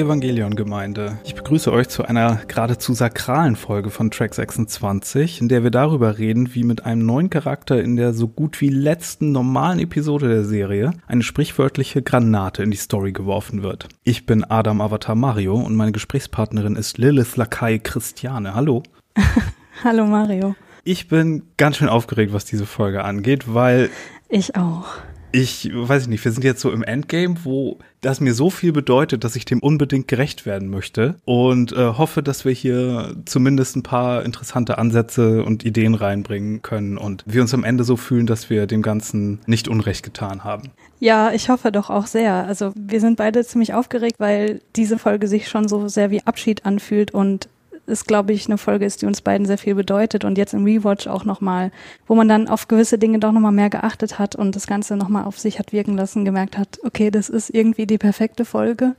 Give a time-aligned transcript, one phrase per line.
[0.00, 5.70] Evangelion-Gemeinde, ich begrüße euch zu einer geradezu sakralen Folge von Track 26, in der wir
[5.70, 10.28] darüber reden, wie mit einem neuen Charakter in der so gut wie letzten normalen Episode
[10.28, 13.88] der Serie eine sprichwörtliche Granate in die Story geworfen wird.
[14.02, 18.54] Ich bin Adam Avatar Mario und meine Gesprächspartnerin ist Lilith Lakai Christiane.
[18.54, 18.82] Hallo.
[19.84, 20.54] Hallo Mario.
[20.82, 23.90] Ich bin ganz schön aufgeregt, was diese Folge angeht, weil.
[24.28, 24.86] Ich auch
[25.32, 29.24] ich weiß nicht, wir sind jetzt so im Endgame, wo das mir so viel bedeutet,
[29.24, 33.82] dass ich dem unbedingt gerecht werden möchte und äh, hoffe, dass wir hier zumindest ein
[33.82, 38.50] paar interessante Ansätze und Ideen reinbringen können und wir uns am Ende so fühlen, dass
[38.50, 40.70] wir dem Ganzen nicht Unrecht getan haben.
[40.98, 42.46] Ja, ich hoffe doch auch sehr.
[42.46, 46.66] Also wir sind beide ziemlich aufgeregt, weil diese Folge sich schon so sehr wie Abschied
[46.66, 47.48] anfühlt und
[47.90, 50.64] ist, glaube ich, eine Folge ist, die uns beiden sehr viel bedeutet und jetzt im
[50.64, 51.70] Rewatch auch nochmal,
[52.06, 55.24] wo man dann auf gewisse Dinge doch nochmal mehr geachtet hat und das Ganze nochmal
[55.24, 58.94] auf sich hat wirken lassen, gemerkt hat, okay, das ist irgendwie die perfekte Folge.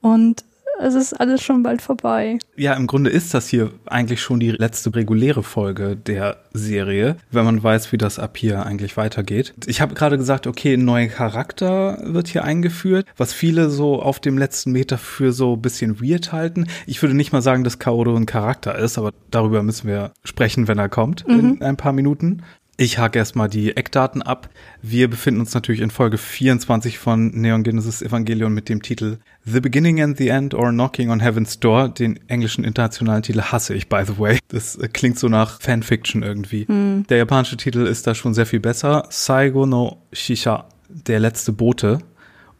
[0.00, 0.44] Und
[0.80, 2.38] es ist alles schon bald vorbei.
[2.56, 7.44] Ja, im Grunde ist das hier eigentlich schon die letzte reguläre Folge der Serie, wenn
[7.44, 9.54] man weiß, wie das ab hier eigentlich weitergeht.
[9.66, 14.20] Ich habe gerade gesagt, okay, ein neuer Charakter wird hier eingeführt, was viele so auf
[14.20, 16.66] dem letzten Meter für so ein bisschen weird halten.
[16.86, 20.68] Ich würde nicht mal sagen, dass Kaoru ein Charakter ist, aber darüber müssen wir sprechen,
[20.68, 21.38] wenn er kommt mhm.
[21.38, 22.42] in ein paar Minuten.
[22.80, 24.48] Ich hake erstmal die Eckdaten ab.
[24.80, 29.60] Wir befinden uns natürlich in Folge 24 von Neon Genesis Evangelion mit dem Titel The
[29.60, 31.90] Beginning and the End or Knocking on Heaven's Door.
[31.90, 34.38] Den englischen internationalen Titel hasse ich, by the way.
[34.48, 36.66] Das äh, klingt so nach Fanfiction irgendwie.
[36.66, 37.04] Hm.
[37.10, 39.06] Der japanische Titel ist da schon sehr viel besser.
[39.10, 41.98] Saigo no Shisha, der letzte Bote.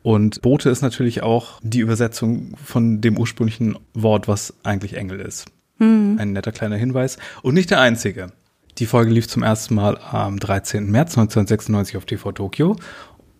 [0.02, 5.46] Und Bote ist natürlich auch die Übersetzung von dem ursprünglichen Wort, was eigentlich Engel ist.
[5.78, 6.16] Hm.
[6.18, 7.16] Ein netter kleiner Hinweis.
[7.40, 8.32] Und nicht der einzige.
[8.80, 10.90] Die Folge lief zum ersten Mal am 13.
[10.90, 12.76] März 1996 auf TV Tokyo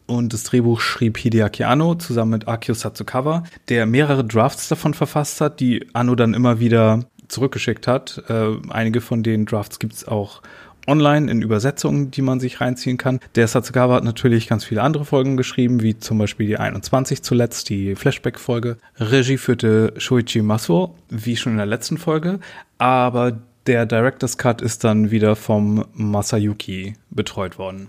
[0.06, 5.41] und das Drehbuch schrieb Hideaki Anno zusammen mit Akio Satsukawa, der mehrere Drafts davon verfasst
[5.41, 8.23] hat, die Anno dann immer wieder zurückgeschickt hat.
[8.28, 10.43] Äh, einige von den Drafts gibt's auch
[10.87, 13.19] online in Übersetzungen, die man sich reinziehen kann.
[13.34, 17.71] Der Satsukawa hat natürlich ganz viele andere Folgen geschrieben, wie zum Beispiel die 21 zuletzt,
[17.71, 18.77] die Flashback-Folge.
[18.99, 22.41] Regie führte Shoichi Masuo, wie schon in der letzten Folge,
[22.77, 23.39] aber
[23.70, 27.88] der Director's Cut ist dann wieder vom Masayuki betreut worden.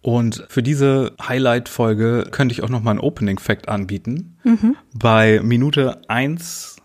[0.00, 4.36] Und für diese Highlight-Folge könnte ich auch noch mal einen Opening-Fact anbieten.
[4.44, 4.76] Mhm.
[4.94, 6.76] Bei Minute 1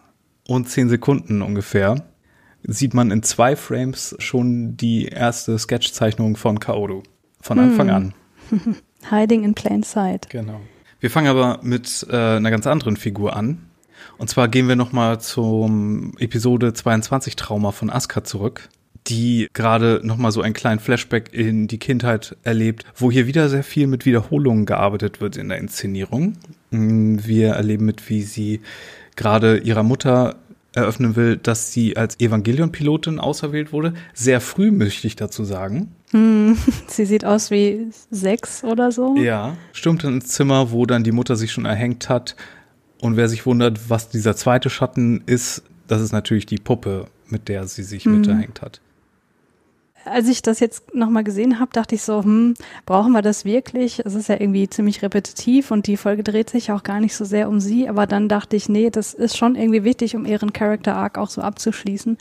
[0.47, 2.07] und 10 Sekunden ungefähr
[2.63, 7.03] sieht man in zwei Frames schon die erste Sketchzeichnung von Kaoru.
[7.39, 7.93] Von Anfang mhm.
[7.93, 8.13] an.
[9.11, 10.27] Hiding in plain sight.
[10.31, 10.59] Genau.
[10.99, 13.66] Wir fangen aber mit äh, einer ganz anderen Figur an.
[14.17, 18.69] Und zwar gehen wir nochmal zum Episode 22 Trauma von Asuka zurück,
[19.07, 23.63] die gerade nochmal so einen kleinen Flashback in die Kindheit erlebt, wo hier wieder sehr
[23.63, 26.33] viel mit Wiederholungen gearbeitet wird in der Inszenierung.
[26.71, 28.61] Wir erleben mit, wie sie
[29.15, 30.35] gerade ihrer Mutter
[30.77, 33.93] eröffnen will, dass sie als Evangelion-Pilotin auserwählt wurde.
[34.13, 35.91] Sehr früh, möchte ich dazu sagen.
[36.11, 36.57] Hm,
[36.87, 39.15] sie sieht aus wie sechs oder so.
[39.17, 42.35] Ja, stürmt ins Zimmer, wo dann die Mutter sich schon erhängt hat
[43.01, 47.47] und wer sich wundert, was dieser zweite Schatten ist, das ist natürlich die Puppe, mit
[47.47, 48.19] der sie sich mhm.
[48.19, 48.81] miterhängt hat.
[50.05, 52.53] Als ich das jetzt nochmal gesehen habe, dachte ich so, hm,
[52.85, 53.99] brauchen wir das wirklich?
[54.05, 57.25] Es ist ja irgendwie ziemlich repetitiv und die Folge dreht sich auch gar nicht so
[57.25, 60.53] sehr um sie, aber dann dachte ich, nee, das ist schon irgendwie wichtig, um ihren
[60.53, 62.17] Character Arc auch so abzuschließen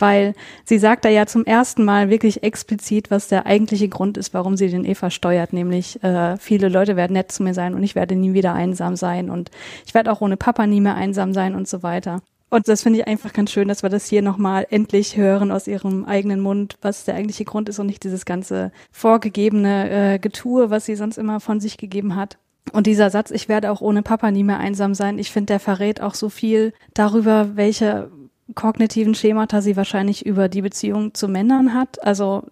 [0.00, 0.34] weil
[0.64, 4.56] sie sagt da ja zum ersten Mal wirklich explizit, was der eigentliche Grund ist, warum
[4.56, 7.94] sie den Eva steuert, nämlich äh, viele Leute werden nett zu mir sein und ich
[7.94, 9.50] werde nie wieder einsam sein und
[9.86, 12.22] ich werde auch ohne Papa nie mehr einsam sein und so weiter.
[12.50, 15.68] Und das finde ich einfach ganz schön, dass wir das hier nochmal endlich hören aus
[15.68, 20.68] ihrem eigenen Mund, was der eigentliche Grund ist und nicht dieses ganze vorgegebene äh, Getue,
[20.68, 22.38] was sie sonst immer von sich gegeben hat.
[22.72, 25.60] Und dieser Satz, ich werde auch ohne Papa nie mehr einsam sein, ich finde, der
[25.60, 28.10] verrät auch so viel darüber, welche
[28.54, 32.02] kognitiven Schemata sie wahrscheinlich über die Beziehung zu Männern hat.
[32.04, 32.44] Also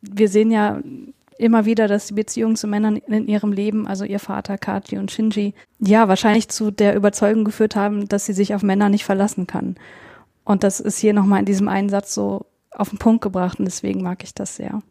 [0.00, 0.80] wir sehen ja
[1.38, 5.10] immer wieder, dass die Beziehungen zu Männern in ihrem Leben, also ihr Vater Kaji und
[5.10, 9.46] Shinji, ja, wahrscheinlich zu der Überzeugung geführt haben, dass sie sich auf Männer nicht verlassen
[9.46, 9.76] kann.
[10.44, 13.64] Und das ist hier nochmal in diesem einen Satz so auf den Punkt gebracht und
[13.64, 14.82] deswegen mag ich das sehr.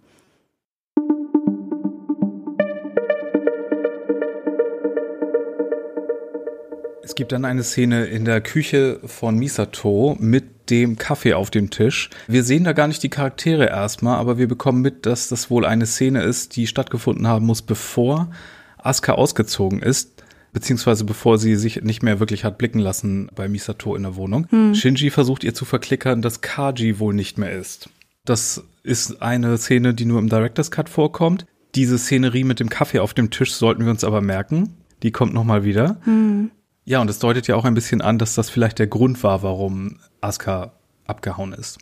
[7.14, 11.70] Es gibt dann eine Szene in der Küche von Misato mit dem Kaffee auf dem
[11.70, 12.10] Tisch.
[12.28, 15.64] Wir sehen da gar nicht die Charaktere erstmal, aber wir bekommen mit, dass das wohl
[15.64, 18.32] eine Szene ist, die stattgefunden haben muss, bevor
[18.80, 20.24] Asuka ausgezogen ist,
[20.54, 24.48] beziehungsweise bevor sie sich nicht mehr wirklich hat blicken lassen bei Misato in der Wohnung.
[24.50, 24.74] Hm.
[24.74, 27.92] Shinji versucht ihr zu verklickern, dass Kaji wohl nicht mehr ist.
[28.26, 31.46] Das ist eine Szene, die nur im Director's Cut vorkommt.
[31.76, 34.78] Diese Szenerie mit dem Kaffee auf dem Tisch sollten wir uns aber merken.
[35.04, 35.98] Die kommt nochmal wieder.
[36.06, 36.50] Hm.
[36.86, 39.44] Ja, und es deutet ja auch ein bisschen an, dass das vielleicht der Grund war,
[39.44, 40.74] warum Asuka
[41.06, 41.80] abgehauen ist.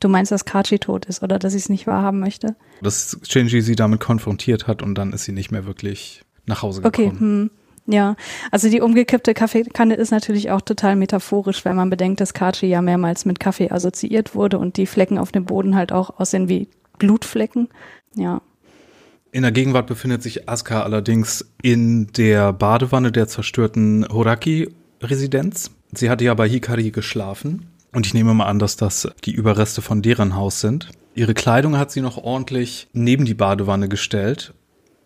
[0.00, 2.56] Du meinst, dass Kachi tot ist oder dass sie es nicht wahrhaben möchte?
[2.82, 6.82] Dass Shinji sie damit konfrontiert hat und dann ist sie nicht mehr wirklich nach Hause
[6.82, 7.08] gekommen.
[7.08, 7.50] Okay, hm.
[7.86, 8.14] Ja,
[8.52, 12.80] also die umgekippte Kaffeekanne ist natürlich auch total metaphorisch, wenn man bedenkt, dass Kachi ja
[12.80, 16.68] mehrmals mit Kaffee assoziiert wurde und die Flecken auf dem Boden halt auch aussehen wie
[16.98, 17.68] Blutflecken.
[18.14, 18.40] Ja.
[19.34, 25.70] In der Gegenwart befindet sich Asuka allerdings in der Badewanne der zerstörten Horaki-Residenz.
[25.92, 29.80] Sie hatte ja bei Hikari geschlafen und ich nehme mal an, dass das die Überreste
[29.80, 30.90] von deren Haus sind.
[31.14, 34.54] Ihre Kleidung hat sie noch ordentlich neben die Badewanne gestellt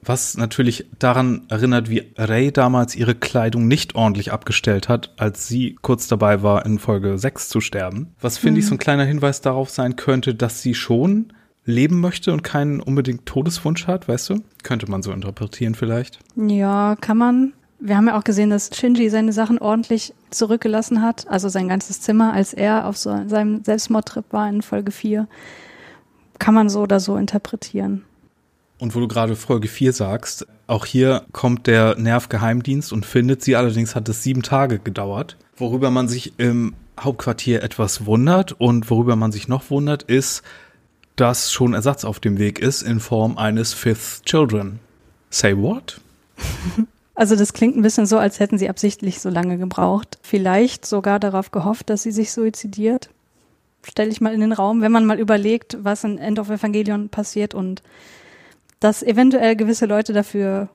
[0.09, 5.77] was natürlich daran erinnert, wie Ray damals ihre Kleidung nicht ordentlich abgestellt hat, als sie
[5.83, 8.15] kurz dabei war, in Folge 6 zu sterben.
[8.21, 8.59] Was finde mhm.
[8.61, 11.33] ich so ein kleiner Hinweis darauf sein könnte, dass sie schon
[11.67, 14.43] leben möchte und keinen unbedingt Todeswunsch hat, weißt du?
[14.63, 16.21] Könnte man so interpretieren vielleicht.
[16.37, 17.53] Ja, kann man.
[17.79, 22.01] Wir haben ja auch gesehen, dass Shinji seine Sachen ordentlich zurückgelassen hat, also sein ganzes
[22.01, 25.29] Zimmer, als er auf so seinem Selbstmordtrip war in Folge 4.
[26.39, 28.05] Kann man so oder so interpretieren.
[28.79, 33.57] Und wo du gerade Folge 4 sagst, auch hier kommt der Nervgeheimdienst und findet sie,
[33.57, 35.37] allerdings hat es sieben Tage gedauert.
[35.57, 40.43] Worüber man sich im Hauptquartier etwas wundert und worüber man sich noch wundert, ist,
[41.17, 44.79] dass schon Ersatz auf dem Weg ist in Form eines Fifth Children.
[45.31, 46.01] Say what?
[47.19, 50.19] Also das klingt ein bisschen so, als hätten sie absichtlich so lange gebraucht.
[50.21, 53.09] Vielleicht sogar darauf gehofft, dass sie sich suizidiert.
[53.83, 57.09] Stelle ich mal in den Raum, wenn man mal überlegt, was in End of Evangelion
[57.09, 57.83] passiert und
[58.81, 60.69] dass eventuell gewisse Leute dafür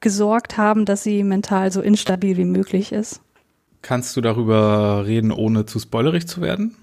[0.00, 3.20] gesorgt haben, dass sie mental so instabil wie möglich ist.
[3.82, 6.74] Kannst du darüber reden, ohne zu spoilerig zu werden?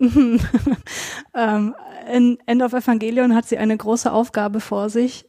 [1.34, 1.74] ähm,
[2.12, 5.24] in End of Evangelion hat sie eine große Aufgabe vor sich,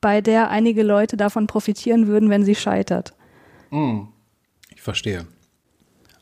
[0.00, 3.14] bei der einige Leute davon profitieren würden, wenn sie scheitert.
[3.70, 4.02] Mm.
[4.74, 5.26] Ich verstehe.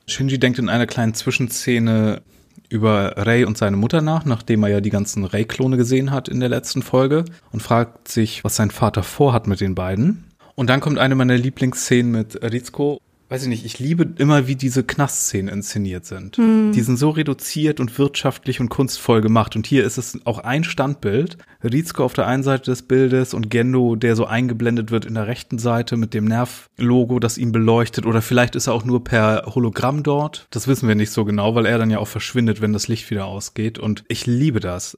[0.07, 2.23] Shinji denkt in einer kleinen Zwischenszene
[2.71, 6.41] über Ray und seine Mutter nach, nachdem er ja die ganzen Ray-Klone gesehen hat in
[6.41, 10.33] der letzten Folge und fragt sich, was sein Vater vorhat mit den beiden.
[10.55, 14.57] Und dann kommt eine meiner Lieblingsszenen mit Rizko weiß ich nicht, ich liebe immer, wie
[14.57, 16.39] diese Knastszenen inszeniert sind.
[16.39, 16.73] Mhm.
[16.73, 19.55] Die sind so reduziert und wirtschaftlich und kunstvoll gemacht.
[19.55, 21.37] Und hier ist es auch ein Standbild.
[21.63, 25.27] Rizko auf der einen Seite des Bildes und Gendo, der so eingeblendet wird in der
[25.27, 28.07] rechten Seite mit dem Nerv-Logo, das ihn beleuchtet.
[28.07, 30.47] Oder vielleicht ist er auch nur per Hologramm dort.
[30.51, 33.11] Das wissen wir nicht so genau, weil er dann ja auch verschwindet, wenn das Licht
[33.11, 33.79] wieder ausgeht.
[33.79, 34.97] Und ich liebe das.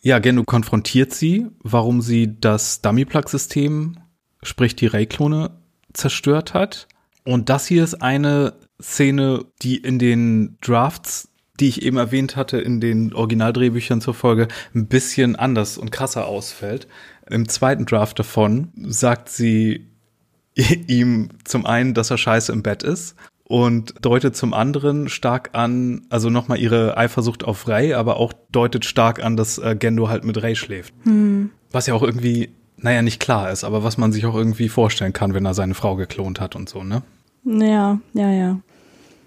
[0.00, 3.98] Ja, Gendo konfrontiert sie, warum sie das Dummy-Plug-System,
[4.42, 5.50] sprich die Ray-Klone,
[5.92, 6.88] zerstört hat
[7.26, 11.28] und das hier ist eine Szene, die in den Drafts,
[11.60, 16.26] die ich eben erwähnt hatte, in den Originaldrehbüchern zur Folge, ein bisschen anders und krasser
[16.26, 16.86] ausfällt.
[17.28, 19.88] Im zweiten Draft davon sagt sie
[20.86, 26.02] ihm zum einen, dass er scheiße im Bett ist und deutet zum anderen stark an,
[26.10, 30.24] also nochmal ihre Eifersucht auf Ray, aber auch deutet stark an, dass äh, Gendo halt
[30.24, 30.92] mit Ray schläft.
[31.04, 31.50] Hm.
[31.70, 35.12] Was ja auch irgendwie, naja, nicht klar ist, aber was man sich auch irgendwie vorstellen
[35.12, 37.02] kann, wenn er seine Frau geklont hat und so, ne?
[37.46, 38.60] Ja, ja, ja.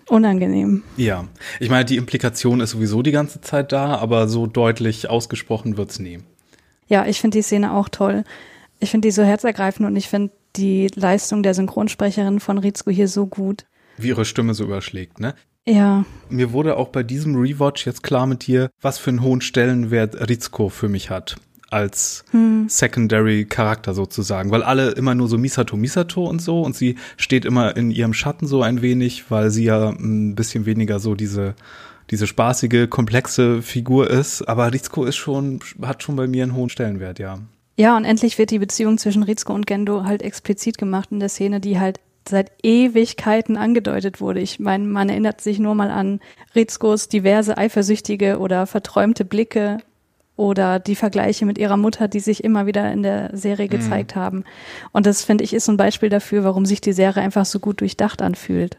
[0.09, 0.83] Unangenehm.
[0.97, 1.27] Ja,
[1.59, 5.99] ich meine, die Implikation ist sowieso die ganze Zeit da, aber so deutlich ausgesprochen wird's
[5.99, 6.19] nie.
[6.87, 8.23] Ja, ich finde die Szene auch toll.
[8.79, 13.07] Ich finde die so herzergreifend und ich finde die Leistung der Synchronsprecherin von Rizko hier
[13.07, 13.65] so gut.
[13.97, 15.35] Wie ihre Stimme so überschlägt, ne?
[15.67, 16.05] Ja.
[16.29, 20.27] Mir wurde auch bei diesem Rewatch jetzt klar mit dir, was für einen hohen Stellenwert
[20.27, 21.35] Rizko für mich hat
[21.71, 22.67] als hm.
[22.67, 27.45] Secondary Charakter sozusagen, weil alle immer nur so Misato Misato und so und sie steht
[27.45, 31.55] immer in ihrem Schatten so ein wenig, weil sie ja ein bisschen weniger so diese
[32.09, 36.69] diese spaßige, komplexe Figur ist, aber Rizko ist schon hat schon bei mir einen hohen
[36.69, 37.39] Stellenwert, ja.
[37.77, 41.29] Ja, und endlich wird die Beziehung zwischen Rizko und Gendo halt explizit gemacht in der
[41.29, 44.39] Szene, die halt seit Ewigkeiten angedeutet wurde.
[44.39, 46.19] Ich meine, man erinnert sich nur mal an
[46.55, 49.79] Rizkos diverse eifersüchtige oder verträumte Blicke
[50.39, 53.71] oder die Vergleiche mit ihrer Mutter, die sich immer wieder in der Serie mhm.
[53.71, 54.45] gezeigt haben.
[54.93, 57.81] Und das finde ich ist ein Beispiel dafür, warum sich die Serie einfach so gut
[57.81, 58.77] durchdacht anfühlt.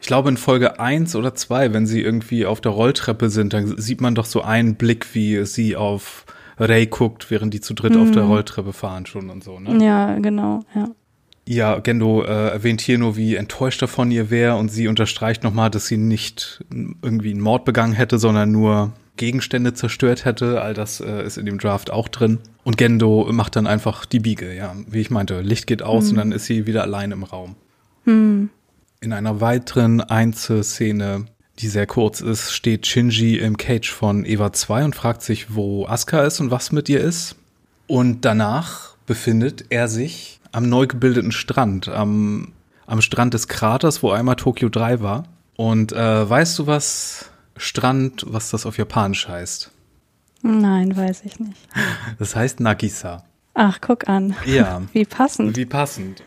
[0.00, 3.78] Ich glaube in Folge eins oder zwei, wenn sie irgendwie auf der Rolltreppe sind, dann
[3.78, 6.26] sieht man doch so einen Blick, wie sie auf
[6.58, 8.02] Ray guckt, während die zu dritt mhm.
[8.02, 8.30] auf der mhm.
[8.30, 9.84] Rolltreppe fahren schon und so, ne?
[9.84, 10.88] Ja, genau, ja.
[11.48, 15.44] Ja, Gendo äh, erwähnt hier nur, wie enttäuscht er von ihr wäre und sie unterstreicht
[15.44, 16.62] nochmal, dass sie nicht
[17.02, 20.62] irgendwie einen Mord begangen hätte, sondern nur Gegenstände zerstört hätte.
[20.62, 22.38] All das äh, ist in dem Draft auch drin.
[22.64, 24.74] Und Gendo macht dann einfach die Biege, ja.
[24.88, 26.10] Wie ich meinte, Licht geht aus mhm.
[26.10, 27.56] und dann ist sie wieder allein im Raum.
[28.06, 28.48] Mhm.
[29.00, 31.26] In einer weiteren Einzelszene,
[31.58, 35.86] die sehr kurz ist, steht Shinji im Cage von Eva 2 und fragt sich, wo
[35.86, 37.36] Asuka ist und was mit ihr ist.
[37.86, 42.52] Und danach befindet er sich am neu gebildeten Strand, am
[42.88, 45.24] am Strand des Kraters, wo einmal Tokio 3 war.
[45.56, 49.70] Und äh, weißt du was, Strand, was das auf Japanisch heißt?
[50.42, 51.68] Nein, weiß ich nicht.
[52.18, 53.24] Das heißt Nagisa.
[53.54, 54.36] Ach, guck an.
[54.46, 54.82] Ja.
[54.92, 55.56] Wie passend.
[55.56, 56.22] Wie passend.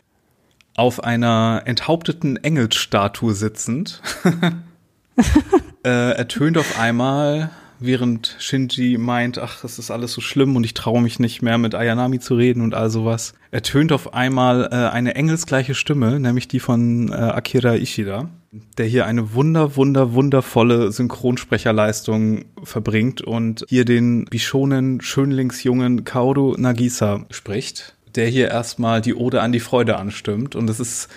[0.75, 4.01] Auf einer enthaupteten Engelsstatue sitzend
[5.83, 10.73] äh, ertönt auf einmal, während Shinji meint, ach, es ist alles so schlimm und ich
[10.73, 14.89] traue mich nicht mehr mit Ayanami zu reden und all sowas, ertönt auf einmal äh,
[14.89, 20.91] eine engelsgleiche Stimme, nämlich die von äh, Akira Ishida, der hier eine wunder, wunder, wundervolle
[20.91, 29.41] Synchronsprecherleistung verbringt und hier den Bishonen Schönlingsjungen Kaoru Nagisa spricht, der hier erstmal die Ode
[29.41, 31.09] an die Freude anstimmt und es ist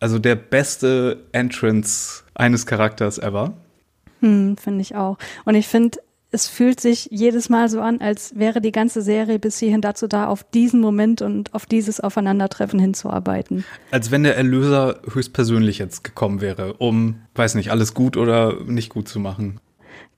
[0.00, 3.54] also der beste Entrance eines Charakters ever.
[4.20, 5.16] Hm, finde ich auch.
[5.44, 5.98] Und ich finde,
[6.30, 10.06] es fühlt sich jedes Mal so an, als wäre die ganze Serie bis hierhin dazu
[10.06, 13.64] da, auf diesen Moment und auf dieses Aufeinandertreffen hinzuarbeiten.
[13.90, 18.90] Als wenn der Erlöser höchstpersönlich jetzt gekommen wäre, um, weiß nicht, alles gut oder nicht
[18.90, 19.60] gut zu machen.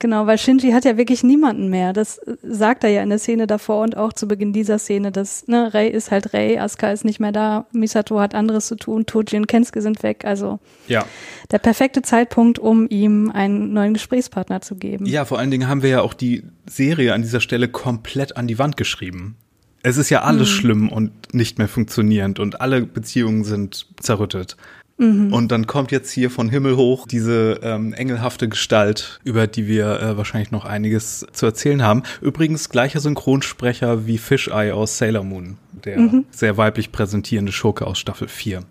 [0.03, 1.93] Genau, weil Shinji hat ja wirklich niemanden mehr.
[1.93, 5.13] Das äh, sagt er ja in der Szene davor und auch zu Beginn dieser Szene,
[5.13, 8.75] dass ne, Rei ist halt Rei, Asuka ist nicht mehr da, Misato hat anderes zu
[8.75, 10.25] tun, Toji und Kensuke sind weg.
[10.25, 11.05] Also ja.
[11.51, 15.05] der perfekte Zeitpunkt, um ihm einen neuen Gesprächspartner zu geben.
[15.05, 18.45] Ja, vor allen Dingen haben wir ja auch die Serie an dieser Stelle komplett an
[18.45, 19.37] die Wand geschrieben.
[19.83, 20.53] Es ist ja alles mhm.
[20.53, 24.57] schlimm und nicht mehr funktionierend und alle Beziehungen sind zerrüttet.
[24.97, 25.33] Mhm.
[25.33, 29.99] Und dann kommt jetzt hier von Himmel hoch diese ähm, engelhafte Gestalt, über die wir
[29.99, 32.03] äh, wahrscheinlich noch einiges zu erzählen haben.
[32.21, 36.25] Übrigens gleicher Synchronsprecher wie Fisheye aus Sailor Moon, der mhm.
[36.31, 38.63] sehr weiblich präsentierende Schurke aus Staffel 4.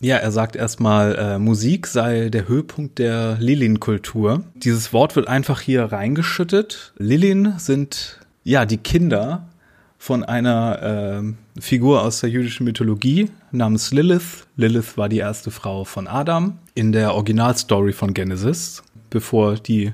[0.00, 4.44] Ja, er sagt erstmal, äh, Musik sei der Höhepunkt der Lilin-Kultur.
[4.54, 6.92] Dieses Wort wird einfach hier reingeschüttet.
[6.98, 9.47] Lilin sind ja die Kinder
[9.98, 11.22] von einer
[11.56, 14.46] äh, Figur aus der jüdischen Mythologie namens Lilith.
[14.56, 19.90] Lilith war die erste Frau von Adam in der Originalstory von Genesis, bevor die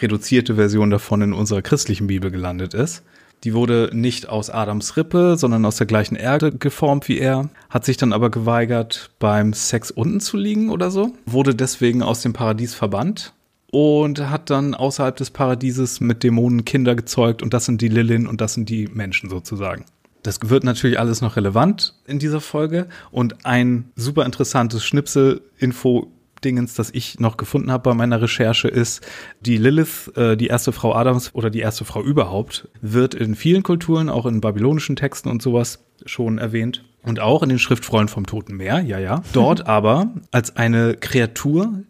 [0.00, 3.02] reduzierte Version davon in unserer christlichen Bibel gelandet ist.
[3.44, 7.84] Die wurde nicht aus Adams Rippe, sondern aus der gleichen Erde geformt wie er, hat
[7.84, 12.32] sich dann aber geweigert, beim Sex unten zu liegen oder so, wurde deswegen aus dem
[12.32, 13.32] Paradies verbannt
[13.70, 18.26] und hat dann außerhalb des Paradieses mit Dämonen Kinder gezeugt und das sind die Lilin
[18.26, 19.84] und das sind die Menschen sozusagen.
[20.22, 26.12] Das wird natürlich alles noch relevant in dieser Folge und ein super interessantes Schnipsel-Info
[26.44, 29.06] Dingens, das ich noch gefunden habe bei meiner Recherche, ist,
[29.40, 33.62] die Lilith, äh, die erste Frau Adams oder die erste Frau überhaupt, wird in vielen
[33.62, 36.84] Kulturen, auch in babylonischen Texten und sowas schon erwähnt.
[37.02, 39.22] Und auch in den Schriftrollen vom Toten Meer, ja, ja.
[39.32, 41.82] Dort aber als eine Kreatur,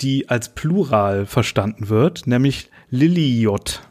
[0.00, 3.82] die als Plural verstanden wird, nämlich Liliot,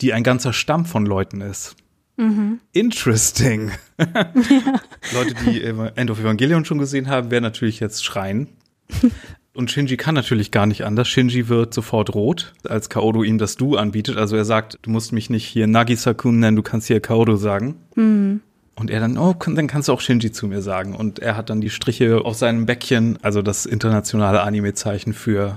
[0.00, 1.76] die ein ganzer Stamm von Leuten ist.
[2.16, 2.60] Mhm.
[2.72, 3.70] Interesting.
[3.98, 4.80] Ja.
[5.14, 8.48] Leute, die End of Evangelion schon gesehen haben, werden natürlich jetzt schreien.
[9.54, 11.08] Und Shinji kann natürlich gar nicht anders.
[11.08, 14.16] Shinji wird sofort rot, als Kaoru ihm das Du anbietet.
[14.16, 17.76] Also er sagt, du musst mich nicht hier Nagisa-kun nennen, du kannst hier Kaoru sagen.
[17.94, 18.40] Mhm.
[18.74, 20.94] Und er dann, oh, dann kannst du auch Shinji zu mir sagen.
[20.94, 25.56] Und er hat dann die Striche auf seinem Bäckchen, also das internationale Anime-Zeichen für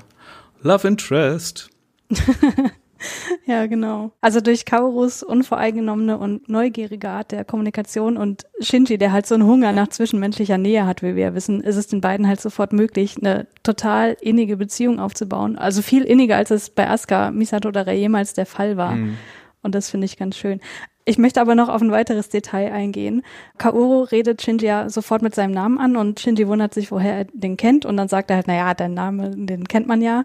[0.61, 1.69] Love Interest.
[3.45, 4.11] ja, genau.
[4.21, 9.45] Also durch Kaorus unvoreingenommene und neugierige Art der Kommunikation und Shinji, der halt so einen
[9.45, 13.15] Hunger nach zwischenmenschlicher Nähe hat, wie wir wissen, ist es den beiden halt sofort möglich,
[13.17, 15.57] eine total innige Beziehung aufzubauen.
[15.57, 18.95] Also viel inniger, als es bei Asuka, Misato oder Rei jemals der Fall war.
[18.95, 19.17] Mhm.
[19.61, 20.59] Und das finde ich ganz schön.
[21.07, 23.21] Ich möchte aber noch auf ein weiteres Detail eingehen.
[23.59, 27.25] Kaoru redet Shinji ja sofort mit seinem Namen an und Shinji wundert sich, woher er
[27.25, 27.85] den kennt.
[27.85, 30.23] Und dann sagt er halt, naja, dein Name, den kennt man ja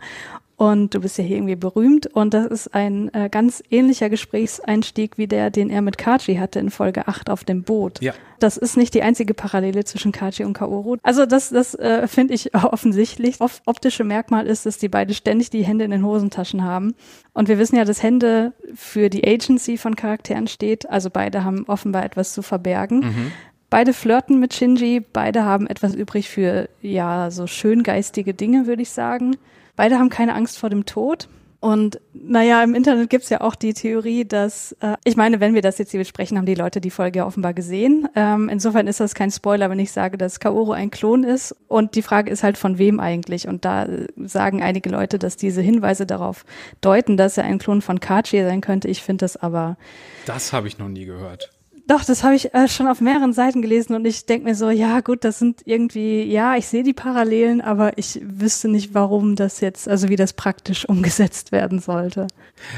[0.60, 5.16] und du bist ja hier irgendwie berühmt und das ist ein äh, ganz ähnlicher Gesprächseinstieg
[5.16, 8.02] wie der, den er mit Kachi hatte in Folge 8 auf dem Boot.
[8.02, 8.12] Ja.
[8.40, 10.98] Das ist nicht die einzige Parallele zwischen Kachi und Kaoru.
[11.02, 13.40] Also das, das äh, finde ich offensichtlich.
[13.40, 16.94] Oft optische Merkmal ist, dass die beide ständig die Hände in den Hosentaschen haben.
[17.32, 20.90] Und wir wissen ja, dass Hände für die Agency von Charakteren steht.
[20.90, 22.98] Also beide haben offenbar etwas zu verbergen.
[22.98, 23.32] Mhm.
[23.70, 28.90] Beide flirten mit Shinji, beide haben etwas übrig für, ja, so schöngeistige Dinge, würde ich
[28.90, 29.36] sagen.
[29.76, 31.28] Beide haben keine Angst vor dem Tod.
[31.60, 35.60] Und naja, im Internet gibt's ja auch die Theorie, dass, äh, ich meine, wenn wir
[35.60, 38.08] das jetzt hier besprechen, haben die Leute die Folge ja offenbar gesehen.
[38.16, 41.54] Ähm, insofern ist das kein Spoiler, wenn ich sage, dass Kaoru ein Klon ist.
[41.68, 43.46] Und die Frage ist halt, von wem eigentlich?
[43.46, 43.86] Und da
[44.16, 46.46] sagen einige Leute, dass diese Hinweise darauf
[46.80, 48.88] deuten, dass er ein Klon von Kachi sein könnte.
[48.88, 49.76] Ich finde das aber.
[50.24, 51.50] Das habe ich noch nie gehört
[51.90, 54.70] Doch, das habe ich äh, schon auf mehreren Seiten gelesen und ich denke mir so,
[54.70, 59.34] ja gut, das sind irgendwie, ja, ich sehe die Parallelen, aber ich wüsste nicht, warum
[59.34, 62.28] das jetzt, also wie das praktisch umgesetzt werden sollte.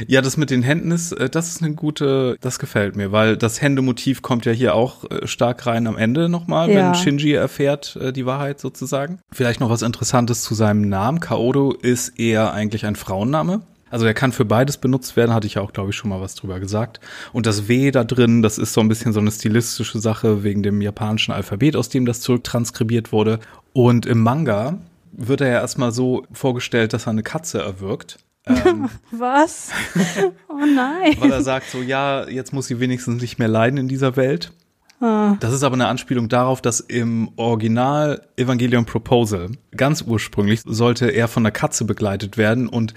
[0.07, 3.37] Ja, das mit den Händen ist, äh, das ist eine gute, das gefällt mir, weil
[3.37, 6.77] das Händemotiv kommt ja hier auch äh, stark rein am Ende nochmal, ja.
[6.77, 9.19] wenn Shinji erfährt äh, die Wahrheit sozusagen.
[9.31, 11.21] Vielleicht noch was Interessantes zu seinem Namen.
[11.21, 13.61] Kaodo ist eher eigentlich ein Frauenname.
[13.93, 16.23] Also der kann für beides benutzt werden, hatte ich ja auch, glaube ich, schon mal
[16.23, 16.99] was drüber gesagt.
[17.35, 20.63] Und das W da drin, das ist so ein bisschen so eine stilistische Sache wegen
[20.63, 23.39] dem japanischen Alphabet, aus dem das zurücktranskribiert wurde.
[23.75, 24.79] Und im Manga
[25.13, 28.19] wird er ja erstmal so vorgestellt, dass er eine Katze erwürgt.
[28.47, 29.71] Ähm, was?
[30.49, 31.17] Oh nein.
[31.19, 34.53] Weil er sagt so, ja, jetzt muss sie wenigstens nicht mehr leiden in dieser Welt.
[35.01, 35.37] Ah.
[35.41, 41.27] Das ist aber eine Anspielung darauf, dass im Original Evangelion Proposal ganz ursprünglich sollte er
[41.27, 42.95] von einer Katze begleitet werden und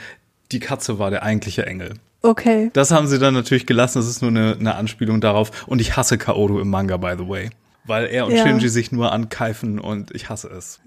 [0.51, 1.93] die Katze war der eigentliche Engel.
[2.21, 2.71] Okay.
[2.73, 3.99] Das haben sie dann natürlich gelassen.
[3.99, 5.67] Das ist nur eine, eine Anspielung darauf.
[5.67, 7.49] Und ich hasse Kaoru im Manga, by the way.
[7.85, 8.43] Weil er und ja.
[8.43, 10.79] Shinji sich nur ankeifen und ich hasse es.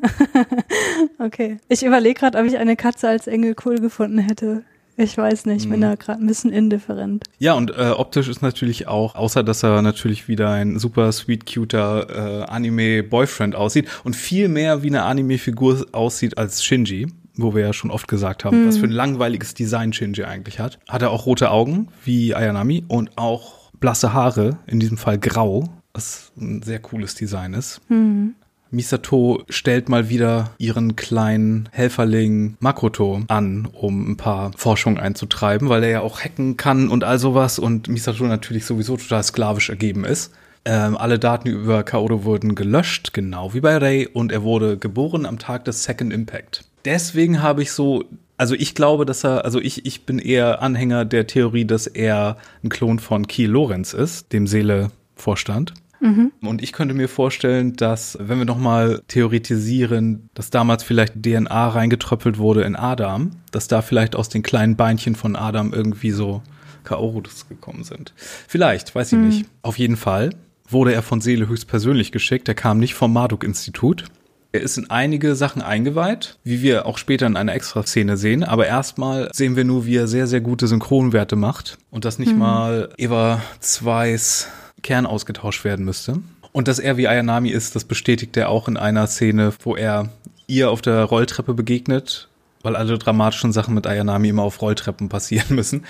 [1.19, 1.59] okay.
[1.69, 4.65] Ich überlege gerade, ob ich eine Katze als Engel cool gefunden hätte.
[5.01, 5.83] Ich weiß nicht, ich bin hm.
[5.83, 7.23] da gerade ein bisschen indifferent.
[7.39, 11.47] Ja, und äh, optisch ist natürlich auch, außer dass er natürlich wieder ein super sweet,
[11.47, 17.07] cuter äh, Anime-Boyfriend aussieht und viel mehr wie eine Anime-Figur aussieht als Shinji
[17.39, 18.69] wo wir ja schon oft gesagt haben, mhm.
[18.69, 20.79] was für ein langweiliges Design Shinji eigentlich hat.
[20.89, 25.65] Hat er auch rote Augen, wie Ayanami, und auch blasse Haare, in diesem Fall grau,
[25.95, 27.81] was ein sehr cooles Design ist.
[27.89, 28.35] Mhm.
[28.71, 35.85] Misato stellt mal wieder ihren kleinen Helferling Makoto an, um ein paar Forschungen einzutreiben, weil
[35.85, 40.05] er ja auch hacken kann und all sowas und Misato natürlich sowieso total sklavisch ergeben
[40.05, 40.33] ist.
[40.67, 45.25] Ähm, alle Daten über Kaoru wurden gelöscht, genau wie bei Ray, und er wurde geboren
[45.25, 48.05] am Tag des Second Impact deswegen habe ich so,
[48.37, 52.37] also ich glaube, dass er, also ich, ich bin eher Anhänger der Theorie, dass er
[52.63, 55.75] ein Klon von Kiel Lorenz ist, dem Seele-Vorstand.
[56.01, 56.33] Mhm.
[56.43, 62.39] Und ich könnte mir vorstellen, dass, wenn wir nochmal theoretisieren, dass damals vielleicht DNA reingetröppelt
[62.39, 66.43] wurde in Adam, dass da vielleicht aus den kleinen Beinchen von Adam irgendwie so
[66.85, 68.15] Kaorus gekommen sind.
[68.17, 69.29] Vielleicht, weiß ich mhm.
[69.29, 69.47] nicht.
[69.63, 70.31] Auf jeden Fall
[70.69, 72.49] wurde er von Seele höchstpersönlich geschickt.
[72.49, 74.05] Er kam nicht vom Marduk-Institut.
[74.51, 78.45] Er ist in einige Sachen eingeweiht, wie wir auch später in einer Extra-Szene sehen.
[78.45, 82.33] Aber erstmal sehen wir nur, wie er sehr, sehr gute Synchronwerte macht und dass nicht
[82.33, 82.39] mhm.
[82.39, 84.47] mal Eva 2s
[84.83, 86.21] Kern ausgetauscht werden müsste.
[86.53, 90.09] Und dass er wie Ayanami ist, das bestätigt er auch in einer Szene, wo er
[90.47, 92.28] ihr auf der Rolltreppe begegnet
[92.63, 95.85] weil alle dramatischen Sachen mit Ayanami immer auf Rolltreppen passieren müssen.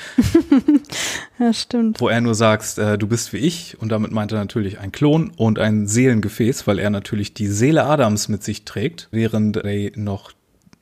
[1.39, 2.01] ja, stimmt.
[2.01, 4.93] Wo er nur sagt, äh, du bist wie ich und damit meint er natürlich ein
[4.93, 9.93] Klon und ein Seelengefäß, weil er natürlich die Seele Adams mit sich trägt, während Ray
[9.97, 10.33] noch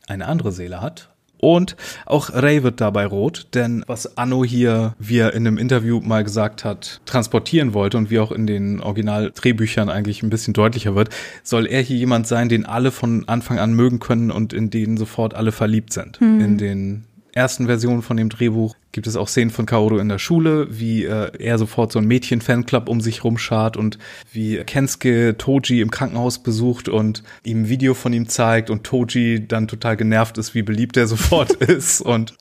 [0.06, 5.18] eine andere Seele hat, und auch Ray wird dabei rot, denn was Anno hier, wie
[5.18, 9.88] er in einem Interview mal gesagt hat, transportieren wollte und wie auch in den Originaldrehbüchern
[9.90, 11.10] eigentlich ein bisschen deutlicher wird,
[11.42, 14.96] soll er hier jemand sein, den alle von Anfang an mögen können und in den
[14.96, 16.20] sofort alle verliebt sind.
[16.20, 16.40] Mhm.
[16.40, 17.04] In den
[17.36, 21.04] ersten Version von dem Drehbuch gibt es auch Szenen von Kaoru in der Schule, wie
[21.04, 23.98] äh, er sofort so ein Mädchen-Fanclub um sich rumschart und
[24.32, 29.46] wie Kensuke Toji im Krankenhaus besucht und ihm ein Video von ihm zeigt und Toji
[29.46, 32.34] dann total genervt ist, wie beliebt er sofort ist und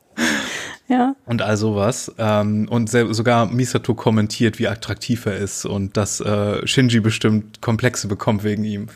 [0.88, 1.16] ja.
[1.26, 2.14] Und all sowas.
[2.20, 8.08] Ähm, und sogar Misato kommentiert, wie attraktiv er ist und dass äh, Shinji bestimmt Komplexe
[8.08, 8.88] bekommt wegen ihm.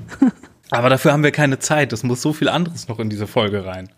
[0.70, 1.92] Aber dafür haben wir keine Zeit.
[1.92, 3.88] Es muss so viel anderes noch in diese Folge rein.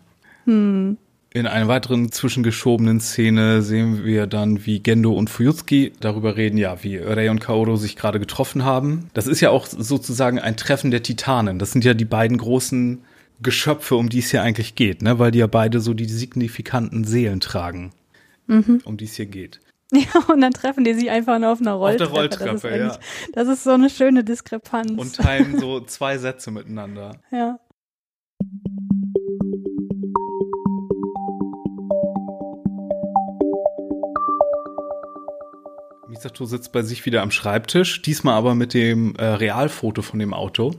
[0.45, 0.97] Hm.
[1.35, 6.81] In einer weiteren zwischengeschobenen Szene sehen wir dann, wie Gendo und Fuyutsuki darüber reden, ja,
[6.81, 9.09] wie Rei und Kaoru sich gerade getroffen haben.
[9.13, 11.59] Das ist ja auch sozusagen ein Treffen der Titanen.
[11.59, 13.03] Das sind ja die beiden großen
[13.41, 15.19] Geschöpfe, um die es hier eigentlich geht, ne?
[15.19, 17.91] weil die ja beide so die signifikanten Seelen tragen,
[18.47, 18.81] mhm.
[18.85, 19.59] um die es hier geht.
[19.91, 22.11] Ja, und dann treffen die sich einfach nur auf einer Rolltreppe.
[22.11, 22.99] Auf der Rolltreppe, das ja.
[23.33, 24.91] Das ist so eine schöne Diskrepanz.
[24.97, 27.19] Und teilen so zwei Sätze miteinander.
[27.31, 27.59] Ja.
[36.15, 40.33] Misato sitzt bei sich wieder am Schreibtisch, diesmal aber mit dem äh, Realfoto von dem
[40.33, 40.73] Auto.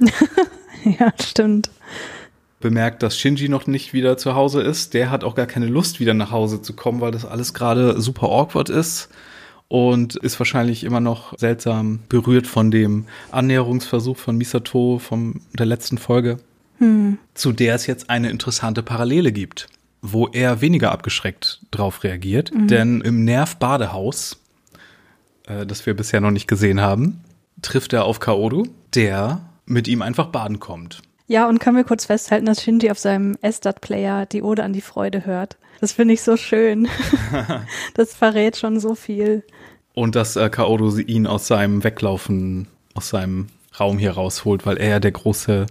[0.98, 1.70] ja, stimmt.
[2.60, 4.94] Bemerkt, dass Shinji noch nicht wieder zu Hause ist.
[4.94, 8.00] Der hat auch gar keine Lust, wieder nach Hause zu kommen, weil das alles gerade
[8.00, 9.10] super awkward ist
[9.68, 15.98] und ist wahrscheinlich immer noch seltsam berührt von dem Annäherungsversuch von Misato von der letzten
[15.98, 16.38] Folge,
[16.78, 17.18] hm.
[17.34, 19.68] zu der es jetzt eine interessante Parallele gibt,
[20.00, 22.54] wo er weniger abgeschreckt drauf reagiert.
[22.54, 22.68] Mhm.
[22.68, 24.38] Denn im Nerv-Badehaus
[25.48, 27.24] äh, das wir bisher noch nicht gesehen haben,
[27.62, 31.02] trifft er auf Kaoru, der mit ihm einfach baden kommt.
[31.26, 34.80] Ja, und können wir kurz festhalten, dass Shinji auf seinem Estat-Player die Ode an die
[34.80, 35.58] Freude hört.
[35.80, 36.88] Das finde ich so schön.
[37.94, 39.44] das verrät schon so viel.
[39.94, 44.88] Und dass äh, Kaoru ihn aus seinem Weglaufen, aus seinem Raum hier rausholt, weil er
[44.88, 45.66] ja der große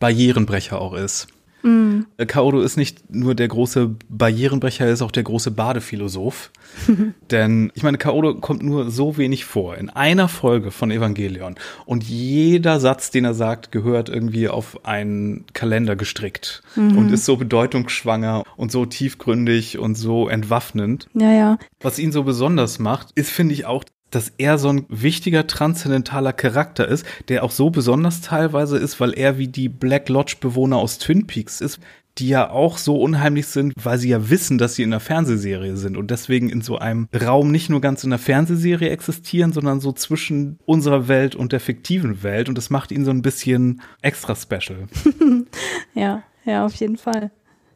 [0.00, 1.28] Barrierenbrecher auch ist.
[1.68, 2.06] Mm.
[2.26, 6.50] Kaoru ist nicht nur der große Barrierenbrecher, er ist auch der große Badephilosoph.
[7.30, 9.76] Denn ich meine, Kaoru kommt nur so wenig vor.
[9.76, 11.56] In einer Folge von Evangelion.
[11.86, 16.62] Und jeder Satz, den er sagt, gehört irgendwie auf einen Kalender gestrickt.
[16.76, 16.96] Mhm.
[16.96, 21.08] Und ist so bedeutungsschwanger und so tiefgründig und so entwaffnend.
[21.14, 21.58] Ja, ja.
[21.80, 26.32] Was ihn so besonders macht, ist, finde ich, auch, dass er so ein wichtiger transzendentaler
[26.32, 30.76] Charakter ist, der auch so besonders teilweise ist, weil er wie die Black Lodge Bewohner
[30.76, 31.80] aus Twin Peaks ist,
[32.18, 35.76] die ja auch so unheimlich sind, weil sie ja wissen, dass sie in einer Fernsehserie
[35.76, 39.80] sind und deswegen in so einem Raum nicht nur ganz in der Fernsehserie existieren, sondern
[39.80, 43.82] so zwischen unserer Welt und der fiktiven Welt und das macht ihn so ein bisschen
[44.02, 44.88] extra special.
[45.94, 47.30] ja, ja, auf jeden Fall.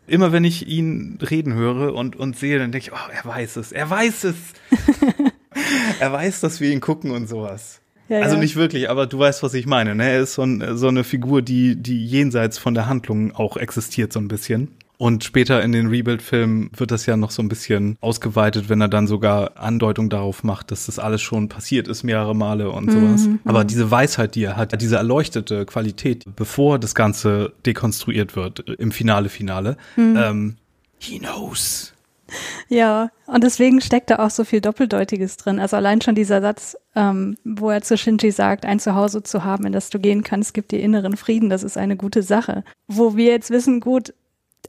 [0.09, 3.57] Immer wenn ich ihn reden höre und, und sehe, dann denke ich, oh, er weiß
[3.57, 4.37] es, er weiß es.
[6.01, 7.81] er weiß, dass wir ihn gucken und sowas.
[8.09, 8.41] Ja, also ja.
[8.41, 9.95] nicht wirklich, aber du weißt, was ich meine.
[9.95, 10.11] Ne?
[10.11, 14.13] Er ist so, ein, so eine Figur, die, die jenseits von der Handlung auch existiert,
[14.13, 14.69] so ein bisschen.
[14.99, 18.87] Und später in den Rebuild-Filmen wird das ja noch so ein bisschen ausgeweitet, wenn er
[18.87, 22.91] dann sogar Andeutung darauf macht, dass das alles schon passiert ist mehrere Male und mhm,
[22.93, 23.27] sowas.
[23.27, 23.41] Mhm.
[23.45, 28.93] Aber diese Weisheit, die er hat, diese erleuchtete Qualität, bevor das Ganze dekonstruiert wird im
[28.93, 30.17] Finale, Finale, mhm.
[30.17, 30.57] ähm,
[31.01, 31.92] he knows.
[32.69, 35.59] Ja, und deswegen steckt da auch so viel Doppeldeutiges drin.
[35.59, 39.67] Also allein schon dieser Satz, ähm, wo er zu Shinji sagt, ein Zuhause zu haben,
[39.67, 42.65] in das du gehen kannst, gibt dir inneren Frieden, das ist eine gute Sache.
[42.89, 44.15] Wo wir jetzt wissen, gut,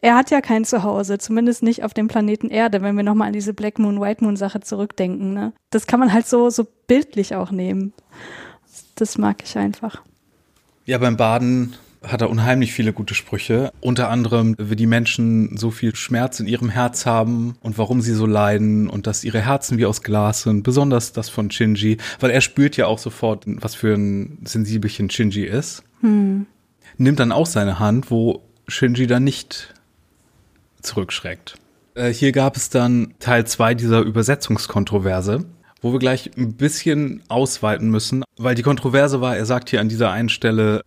[0.01, 3.33] er hat ja kein Zuhause, zumindest nicht auf dem Planeten Erde, wenn wir nochmal an
[3.33, 5.33] diese Black Moon, White Moon Sache zurückdenken.
[5.33, 5.53] Ne?
[5.69, 7.93] Das kann man halt so, so bildlich auch nehmen.
[8.95, 10.01] Das mag ich einfach.
[10.85, 13.71] Ja, beim Baden hat er unheimlich viele gute Sprüche.
[13.79, 18.13] Unter anderem, wie die Menschen so viel Schmerz in ihrem Herz haben und warum sie
[18.13, 20.63] so leiden und dass ihre Herzen wie aus Glas sind.
[20.63, 25.45] Besonders das von Shinji, weil er spürt ja auch sofort, was für ein Sensibelchen Shinji
[25.45, 25.83] ist.
[26.01, 26.45] Hm.
[26.97, 29.73] Nimmt dann auch seine Hand, wo Shinji dann nicht
[30.81, 31.55] zurückschreckt.
[31.95, 35.45] Äh, hier gab es dann Teil zwei dieser Übersetzungskontroverse
[35.83, 39.89] wo wir gleich ein bisschen ausweiten müssen, weil die Kontroverse war, er sagt hier an
[39.89, 40.81] dieser einen Stelle,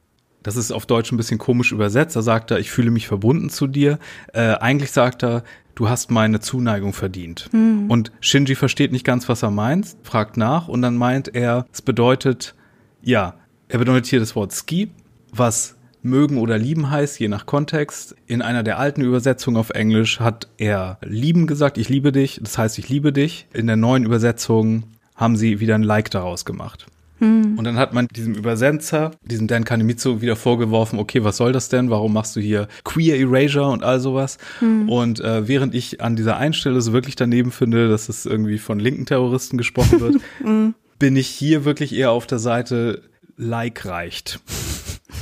[0.46, 2.14] das ist auf Deutsch ein bisschen komisch übersetzt.
[2.14, 3.98] Da sagt er, ich fühle mich verbunden zu dir.
[4.32, 5.42] Äh, eigentlich sagt er,
[5.74, 7.48] du hast meine Zuneigung verdient.
[7.52, 7.90] Mhm.
[7.90, 11.82] Und Shinji versteht nicht ganz, was er meint, fragt nach und dann meint er, es
[11.82, 12.54] bedeutet,
[13.02, 13.34] ja,
[13.66, 14.92] er bedeutet hier das Wort Ski,
[15.32, 18.14] was mögen oder lieben heißt, je nach Kontext.
[18.28, 22.56] In einer der alten Übersetzungen auf Englisch hat er lieben gesagt, ich liebe dich, das
[22.56, 23.48] heißt, ich liebe dich.
[23.52, 24.84] In der neuen Übersetzung
[25.16, 26.86] haben sie wieder ein Like daraus gemacht.
[27.18, 27.58] Hm.
[27.58, 31.68] Und dann hat man diesem Übersetzer, diesem Dan Kanemitsu, wieder vorgeworfen, okay, was soll das
[31.68, 31.90] denn?
[31.90, 34.38] Warum machst du hier Queer Erasure und all sowas?
[34.58, 34.88] Hm.
[34.88, 38.78] Und äh, während ich an dieser Einstelle so wirklich daneben finde, dass es irgendwie von
[38.78, 40.74] linken Terroristen gesprochen wird, hm.
[40.98, 43.02] bin ich hier wirklich eher auf der Seite
[43.36, 44.40] Like reicht.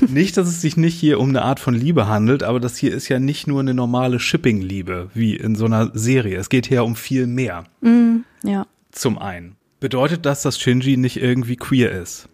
[0.09, 2.93] nicht, dass es sich nicht hier um eine Art von Liebe handelt, aber das hier
[2.93, 6.39] ist ja nicht nur eine normale Shipping-Liebe, wie in so einer Serie.
[6.39, 7.65] Es geht hier um viel mehr.
[7.81, 8.67] Mm, ja.
[8.91, 9.57] Zum einen.
[9.85, 12.27] Bedeutet das, dass Shinji nicht irgendwie queer ist?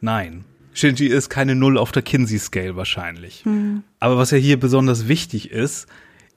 [0.00, 0.44] Nein.
[0.72, 3.46] Shinji ist keine Null auf der Kinsey-Scale wahrscheinlich.
[3.46, 3.84] Mhm.
[4.00, 5.86] Aber was ja hier besonders wichtig ist,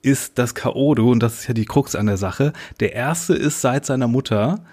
[0.02, 3.60] ist, dass Kaodo, und das ist ja die Krux an der Sache, der erste ist
[3.60, 4.64] seit seiner Mutter,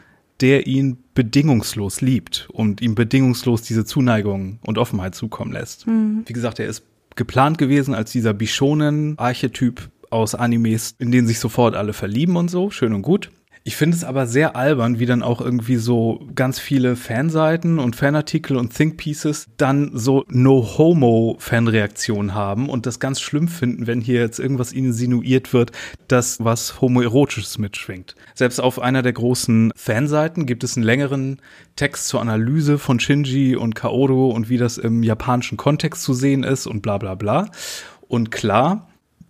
[0.42, 5.88] der ihn bedingungslos liebt und ihm bedingungslos diese Zuneigung und Offenheit zukommen lässt.
[5.88, 6.22] Mhm.
[6.28, 6.84] Wie gesagt, er ist
[7.16, 12.70] geplant gewesen als dieser Bishonen-Archetyp aus Animes, in denen sich sofort alle verlieben und so,
[12.70, 13.32] schön und gut.
[13.68, 17.98] Ich finde es aber sehr albern, wie dann auch irgendwie so ganz viele Fanseiten und
[17.98, 24.40] Fanartikel und Thinkpieces dann so No-Homo-Fanreaktionen haben und das ganz schlimm finden, wenn hier jetzt
[24.40, 25.74] irgendwas insinuiert wird,
[26.08, 28.16] dass was Homoerotisches mitschwingt.
[28.36, 31.42] Selbst auf einer der großen Fanseiten gibt es einen längeren
[31.76, 36.46] Text zur Analyse von Shinji und Kaoru und wie das im japanischen Kontext zu sehen
[36.46, 37.52] ist und bla bla bla.
[38.08, 38.87] Und klar,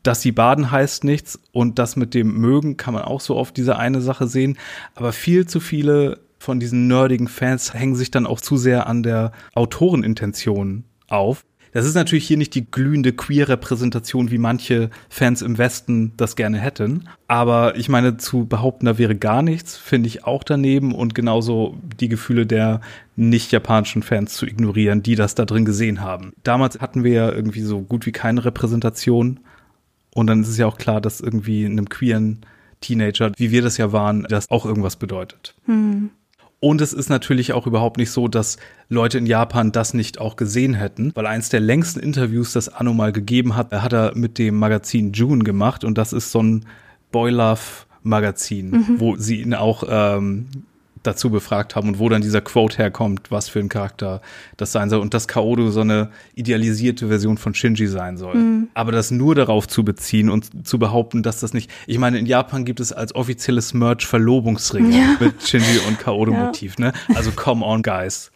[0.07, 3.51] dass sie baden heißt nichts und das mit dem Mögen kann man auch so auf
[3.51, 4.57] diese eine Sache sehen.
[4.95, 9.03] Aber viel zu viele von diesen nerdigen Fans hängen sich dann auch zu sehr an
[9.03, 11.43] der Autorenintention auf.
[11.73, 16.57] Das ist natürlich hier nicht die glühende Queer-Repräsentation, wie manche Fans im Westen das gerne
[16.57, 17.09] hätten.
[17.27, 21.77] Aber ich meine, zu behaupten, da wäre gar nichts, finde ich auch daneben und genauso
[21.99, 22.79] die Gefühle der
[23.17, 26.31] nicht japanischen Fans zu ignorieren, die das da drin gesehen haben.
[26.43, 29.41] Damals hatten wir ja irgendwie so gut wie keine Repräsentation
[30.13, 32.41] und dann ist es ja auch klar, dass irgendwie einem queeren
[32.81, 35.55] Teenager, wie wir das ja waren, das auch irgendwas bedeutet.
[35.65, 36.11] Hm.
[36.59, 38.57] Und es ist natürlich auch überhaupt nicht so, dass
[38.89, 42.93] Leute in Japan das nicht auch gesehen hätten, weil eins der längsten Interviews, das Anno
[42.93, 46.65] mal gegeben hat, hat er mit dem Magazin June gemacht und das ist so ein
[47.11, 47.61] Boy Love
[48.01, 48.99] Magazin, mhm.
[48.99, 50.47] wo sie ihn auch ähm,
[51.03, 54.21] dazu befragt haben und wo dann dieser Quote herkommt, was für ein Charakter
[54.57, 58.35] das sein soll und dass Kaoru so eine idealisierte Version von Shinji sein soll.
[58.35, 58.67] Mhm.
[58.73, 62.25] Aber das nur darauf zu beziehen und zu behaupten, dass das nicht, ich meine, in
[62.25, 65.17] Japan gibt es als offizielles Merch Verlobungsringe ja.
[65.19, 66.87] mit Shinji und Kaoru-Motiv, ja.
[66.87, 66.93] ne?
[67.15, 68.31] Also come on, guys.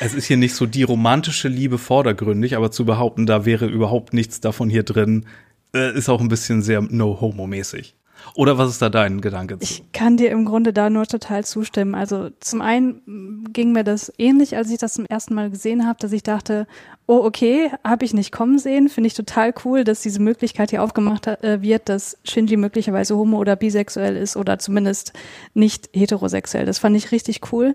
[0.00, 4.12] Es ist hier nicht so die romantische Liebe vordergründig, aber zu behaupten, da wäre überhaupt
[4.12, 5.26] nichts davon hier drin,
[5.74, 7.96] äh, ist auch ein bisschen sehr no-homo-mäßig.
[8.34, 9.64] Oder was ist da dein Gedanke zu?
[9.64, 11.94] Ich kann dir im Grunde da nur total zustimmen.
[11.94, 15.98] Also zum einen ging mir das ähnlich, als ich das zum ersten Mal gesehen habe,
[16.00, 16.66] dass ich dachte,
[17.06, 20.82] oh okay, habe ich nicht kommen sehen, finde ich total cool, dass diese Möglichkeit hier
[20.82, 25.12] aufgemacht äh, wird, dass Shinji möglicherweise homo oder bisexuell ist oder zumindest
[25.52, 26.66] nicht heterosexuell.
[26.66, 27.74] Das fand ich richtig cool.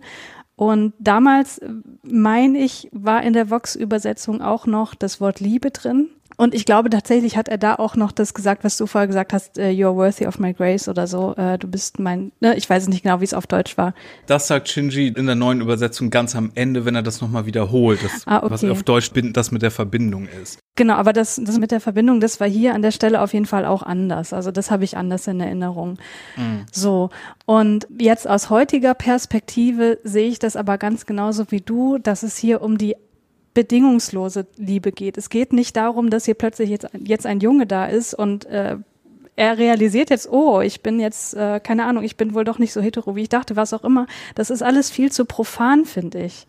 [0.55, 1.61] Und damals,
[2.03, 6.09] meine ich, war in der Vox-Übersetzung auch noch das Wort Liebe drin.
[6.39, 9.33] Und ich glaube tatsächlich hat er da auch noch das gesagt, was du vorher gesagt
[9.33, 11.35] hast, uh, you're worthy of my grace oder so.
[11.37, 13.93] Uh, du bist mein, ne, ich weiß nicht genau, wie es auf Deutsch war.
[14.25, 17.99] Das sagt Shinji in der neuen Übersetzung ganz am Ende, wenn er das nochmal wiederholt,
[18.01, 18.51] das, ah, okay.
[18.51, 20.59] was auf Deutsch das mit der Verbindung ist.
[20.77, 23.45] Genau, aber das, das mit der Verbindung, das war hier an der Stelle auf jeden
[23.45, 24.31] Fall auch anders.
[24.31, 25.97] Also das habe ich anders in Erinnerung.
[26.37, 26.65] Mhm.
[26.71, 27.09] So.
[27.47, 32.37] Und jetzt aus heutiger Perspektive sehe ich das aber ganz genauso wie du, dass es
[32.37, 32.95] hier um die
[33.53, 35.17] bedingungslose Liebe geht.
[35.17, 38.77] Es geht nicht darum, dass hier plötzlich jetzt, jetzt ein Junge da ist und äh,
[39.35, 42.73] er realisiert jetzt, oh, ich bin jetzt, äh, keine Ahnung, ich bin wohl doch nicht
[42.73, 44.05] so hetero, wie ich dachte, was auch immer.
[44.35, 46.45] Das ist alles viel zu profan, finde ich.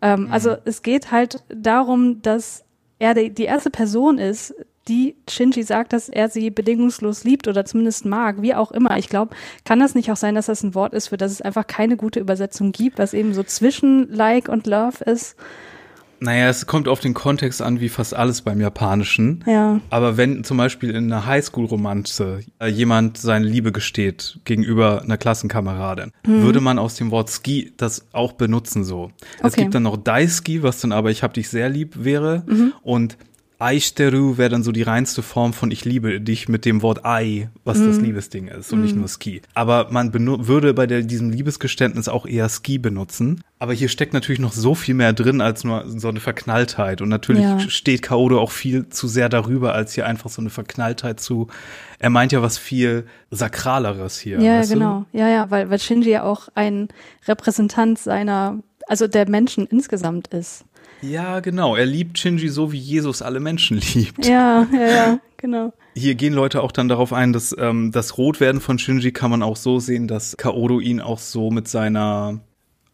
[0.00, 0.32] Ähm, mhm.
[0.32, 2.64] Also es geht halt darum, dass
[2.98, 4.54] er die, die erste Person ist,
[4.88, 8.98] die Shinji sagt, dass er sie bedingungslos liebt oder zumindest mag, wie auch immer.
[8.98, 11.42] Ich glaube, kann das nicht auch sein, dass das ein Wort ist, für das es
[11.42, 15.36] einfach keine gute Übersetzung gibt, was eben so zwischen Like und Love ist?
[16.22, 19.42] Naja, es kommt auf den Kontext an, wie fast alles beim Japanischen.
[19.44, 19.80] Ja.
[19.90, 26.12] Aber wenn zum Beispiel in einer Highschool-Romanze äh, jemand seine Liebe gesteht gegenüber einer Klassenkameradin,
[26.24, 26.42] hm.
[26.42, 29.10] würde man aus dem Wort Ski das auch benutzen so.
[29.38, 29.48] Okay.
[29.48, 32.44] Es gibt dann noch Daisuki, was dann aber ich hab dich sehr lieb wäre.
[32.46, 32.72] Mhm.
[32.82, 33.16] Und
[33.62, 37.48] Aishiteru wäre dann so die reinste Form von ich liebe dich mit dem Wort Ai,
[37.64, 37.86] was mm.
[37.86, 38.04] das mhm.
[38.04, 38.82] Liebesding ist und mm.
[38.82, 39.00] nicht mhm.
[39.00, 39.42] nur Ski.
[39.54, 43.42] Aber man würde bei der, diesem Liebesgeständnis auch eher Ski benutzen.
[43.58, 47.00] Aber hier steckt natürlich noch so viel mehr drin als nur so eine Verknalltheit.
[47.00, 47.60] Und natürlich ja.
[47.60, 51.46] steht Kaodo auch viel zu sehr darüber, als hier einfach so eine Verknalltheit zu.
[52.00, 54.40] Er meint ja was viel Sakraleres hier.
[54.40, 55.06] Ja, genau.
[55.12, 55.18] Du?
[55.18, 56.88] Ja, ja, weil, weil Shinji ja auch ein
[57.28, 60.64] Repräsentant seiner, also der Menschen insgesamt ist.
[61.02, 61.76] Ja, genau.
[61.76, 64.24] Er liebt Shinji so, wie Jesus alle Menschen liebt.
[64.26, 65.72] Ja, ja, ja, genau.
[65.94, 69.42] Hier gehen Leute auch dann darauf ein, dass ähm, das Rotwerden von Shinji kann man
[69.42, 72.40] auch so sehen, dass Kaodo ihn auch so mit seiner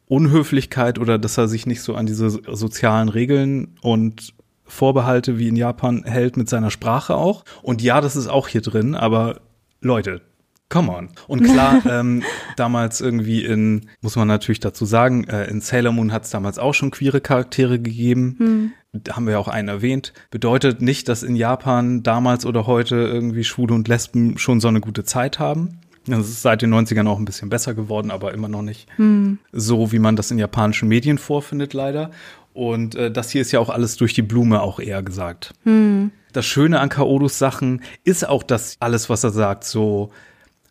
[0.06, 5.56] Unhöflichkeit oder dass er sich nicht so an diese sozialen Regeln und Vorbehalte wie in
[5.56, 7.44] Japan hält mit seiner Sprache auch.
[7.62, 9.40] Und ja, das ist auch hier drin, aber
[9.80, 10.20] Leute,
[10.68, 11.08] Come on.
[11.26, 12.22] Und klar, ähm,
[12.56, 16.58] damals irgendwie in, muss man natürlich dazu sagen, äh, in Sailor Moon hat es damals
[16.58, 18.36] auch schon queere Charaktere gegeben.
[18.38, 18.72] Hm.
[18.92, 20.12] Da haben wir ja auch einen erwähnt.
[20.30, 24.80] Bedeutet nicht, dass in Japan damals oder heute irgendwie Schwule und Lesben schon so eine
[24.80, 25.80] gute Zeit haben.
[26.06, 29.38] Das ist seit den 90ern auch ein bisschen besser geworden, aber immer noch nicht hm.
[29.52, 32.10] so, wie man das in japanischen Medien vorfindet, leider.
[32.54, 35.54] Und äh, das hier ist ja auch alles durch die Blume auch eher gesagt.
[35.64, 36.10] Hm.
[36.32, 40.10] Das Schöne an Kaodos Sachen ist auch, dass alles, was er sagt, so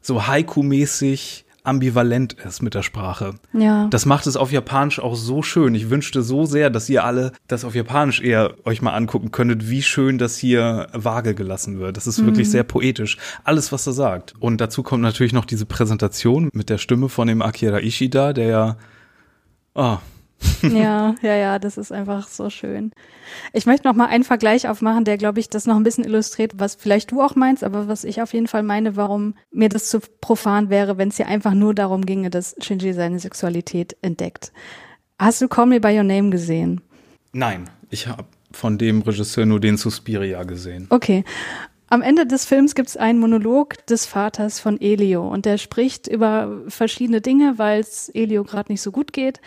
[0.02, 3.36] so Haiku-mäßig ambivalent ist mit der Sprache.
[3.52, 3.88] Ja.
[3.90, 5.76] Das macht es auf Japanisch auch so schön.
[5.76, 9.70] Ich wünschte so sehr, dass ihr alle das auf Japanisch eher euch mal angucken könntet,
[9.70, 11.98] wie schön das hier vage gelassen wird.
[11.98, 12.28] Das ist mhm.
[12.28, 13.18] wirklich sehr poetisch.
[13.44, 14.34] Alles, was er sagt.
[14.40, 18.48] Und dazu kommt natürlich noch diese Präsentation mit der Stimme von dem Akira Ishida, der
[18.48, 18.78] ja,
[19.76, 19.98] oh,
[20.62, 22.91] ja, ja, ja, das ist einfach so schön.
[23.54, 26.54] Ich möchte noch mal einen Vergleich aufmachen, der, glaube ich, das noch ein bisschen illustriert,
[26.56, 29.89] was vielleicht du auch meinst, aber was ich auf jeden Fall meine, warum mir das
[29.89, 34.52] zu profan wäre, wenn es hier einfach nur darum ginge, dass Shinji seine Sexualität entdeckt.
[35.19, 36.82] Hast du Call Me By Your Name gesehen?
[37.34, 40.88] Nein, ich habe von dem Regisseur nur den Suspiria gesehen.
[40.89, 41.23] Okay.
[41.89, 46.08] Am Ende des Films gibt es einen Monolog des Vaters von Elio und der spricht
[46.08, 49.39] über verschiedene Dinge, weil es Elio gerade nicht so gut geht.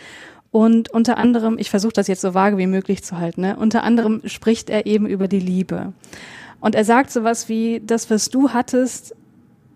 [0.51, 3.57] Und unter anderem, ich versuche das jetzt so vage wie möglich zu halten, ne?
[3.57, 5.93] unter anderem spricht er eben über die Liebe.
[6.61, 9.15] Und er sagt sowas wie, das, was du hattest,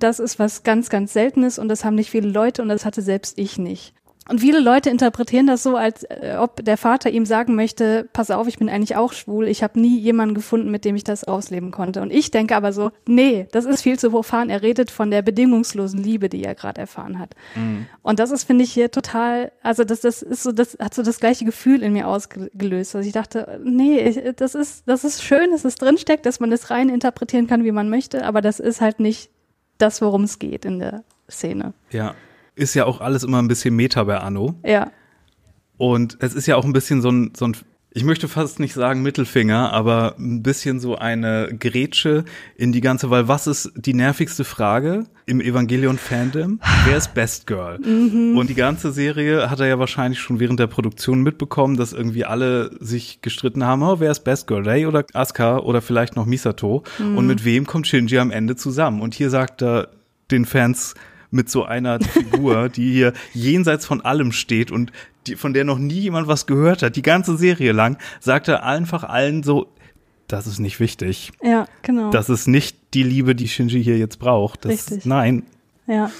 [0.01, 3.03] das ist was ganz, ganz Seltenes und das haben nicht viele Leute und das hatte
[3.03, 3.95] selbst ich nicht.
[4.29, 8.31] Und viele Leute interpretieren das so, als äh, ob der Vater ihm sagen möchte, pass
[8.31, 11.25] auf, ich bin eigentlich auch schwul, ich habe nie jemanden gefunden, mit dem ich das
[11.25, 12.01] ausleben konnte.
[12.01, 14.49] Und ich denke aber so, nee, das ist viel zu profan.
[14.49, 17.35] Er redet von der bedingungslosen Liebe, die er gerade erfahren hat.
[17.55, 17.87] Mhm.
[18.03, 21.03] Und das ist, finde ich, hier total, also das, das ist so, das hat so
[21.03, 22.97] das gleiche Gefühl in mir ausgelöst.
[22.97, 26.71] Also ich dachte, nee, das ist, das ist schön, dass es drinsteckt, dass man es
[26.71, 29.31] rein interpretieren kann, wie man möchte, aber das ist halt nicht
[29.77, 31.75] das, worum es geht in der Szene.
[31.91, 32.15] Ja,
[32.55, 34.55] ist ja auch alles immer ein bisschen Meta bei Anno.
[34.65, 34.91] Ja.
[35.77, 37.57] Und es ist ja auch ein bisschen so ein, so ein
[37.97, 42.25] ich möchte fast nicht sagen Mittelfinger, aber ein bisschen so eine Grätsche
[42.57, 46.59] in die ganze, weil was ist die nervigste Frage im Evangelion-Fandom?
[46.87, 47.79] Wer ist Best Girl?
[47.79, 48.37] Mhm.
[48.37, 52.25] Und die ganze Serie hat er ja wahrscheinlich schon während der Produktion mitbekommen, dass irgendwie
[52.25, 54.69] alle sich gestritten haben, oh, wer ist Best Girl?
[54.69, 56.83] Rei oder Asuka oder vielleicht noch Misato?
[56.99, 57.17] Mhm.
[57.17, 59.03] Und mit wem kommt Shinji am Ende zusammen?
[59.03, 59.91] Und hier sagt er
[60.33, 60.95] den Fans,
[61.35, 64.93] mit so einer Figur, die hier jenseits von allem steht und
[65.27, 68.65] die, von der noch nie jemand was gehört hat, die ganze Serie lang, sagt er
[68.65, 69.69] einfach allen so,
[70.29, 71.33] das ist nicht wichtig.
[71.43, 72.11] Ja, genau.
[72.11, 74.65] Das ist nicht die Liebe, die Shinji hier jetzt braucht.
[74.65, 75.05] Das, Richtig.
[75.05, 75.43] Nein.
[75.87, 76.11] Ja.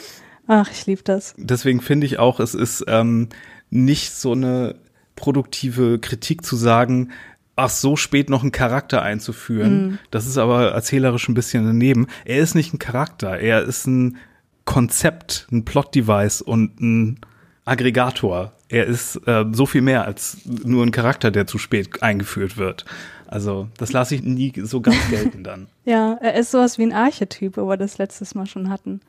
[0.47, 1.35] Ach, ich liebe das.
[1.39, 3.29] Deswegen finde ich auch, es ist ähm,
[3.71, 4.75] nicht so eine
[5.17, 7.13] produktive Kritik zu sagen,
[7.57, 9.87] ach, so spät noch einen Charakter einzuführen.
[9.87, 9.99] Mm.
[10.11, 12.09] Das ist aber erzählerisch ein bisschen daneben.
[12.25, 14.19] Er ist nicht ein Charakter, er ist ein
[14.65, 17.21] Konzept, ein Plot-Device und ein
[17.65, 18.53] Aggregator.
[18.69, 22.85] Er ist äh, so viel mehr als nur ein Charakter, der zu spät eingeführt wird.
[23.27, 25.69] Also das lasse ich nie so ganz gelten dann.
[25.85, 29.01] ja, er ist sowas wie ein Archetyp, wo wir das letztes Mal schon hatten.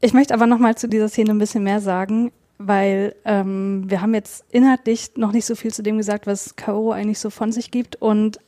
[0.00, 4.00] Ich möchte aber noch mal zu dieser Szene ein bisschen mehr sagen, weil ähm, wir
[4.00, 7.52] haben jetzt inhaltlich noch nicht so viel zu dem gesagt, was Kaoru eigentlich so von
[7.52, 8.38] sich gibt und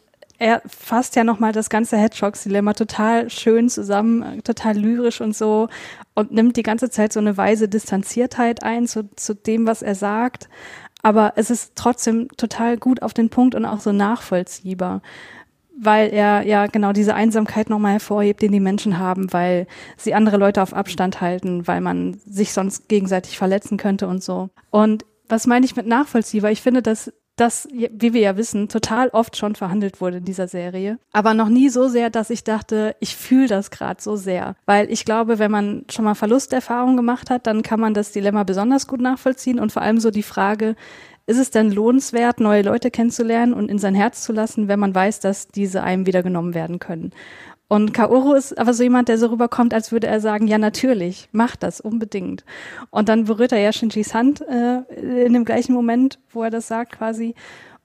[0.42, 5.68] er fasst ja nochmal das ganze Hedgehogs-Dilemma total schön zusammen, total lyrisch und so
[6.14, 9.94] und nimmt die ganze Zeit so eine weise Distanziertheit ein zu, zu dem, was er
[9.94, 10.48] sagt.
[11.00, 15.00] Aber es ist trotzdem total gut auf den Punkt und auch so nachvollziehbar,
[15.78, 20.38] weil er ja genau diese Einsamkeit nochmal hervorhebt, den die Menschen haben, weil sie andere
[20.38, 24.50] Leute auf Abstand halten, weil man sich sonst gegenseitig verletzen könnte und so.
[24.70, 26.50] Und was meine ich mit nachvollziehbar?
[26.50, 30.48] Ich finde, dass das, wie wir ja wissen, total oft schon verhandelt wurde in dieser
[30.48, 30.98] Serie.
[31.12, 34.54] Aber noch nie so sehr, dass ich dachte, ich fühle das gerade so sehr.
[34.66, 38.42] Weil ich glaube, wenn man schon mal Verlusterfahrung gemacht hat, dann kann man das Dilemma
[38.42, 40.76] besonders gut nachvollziehen und vor allem so die Frage,
[41.26, 44.94] ist es denn lohnenswert, neue Leute kennenzulernen und in sein Herz zu lassen, wenn man
[44.94, 47.12] weiß, dass diese einem wieder genommen werden können?
[47.72, 51.30] Und Kaoru ist aber so jemand, der so rüberkommt, als würde er sagen, ja natürlich,
[51.32, 52.44] mach das unbedingt.
[52.90, 54.82] Und dann berührt er ja Shinjis Hand äh,
[55.24, 57.34] in dem gleichen Moment, wo er das sagt quasi.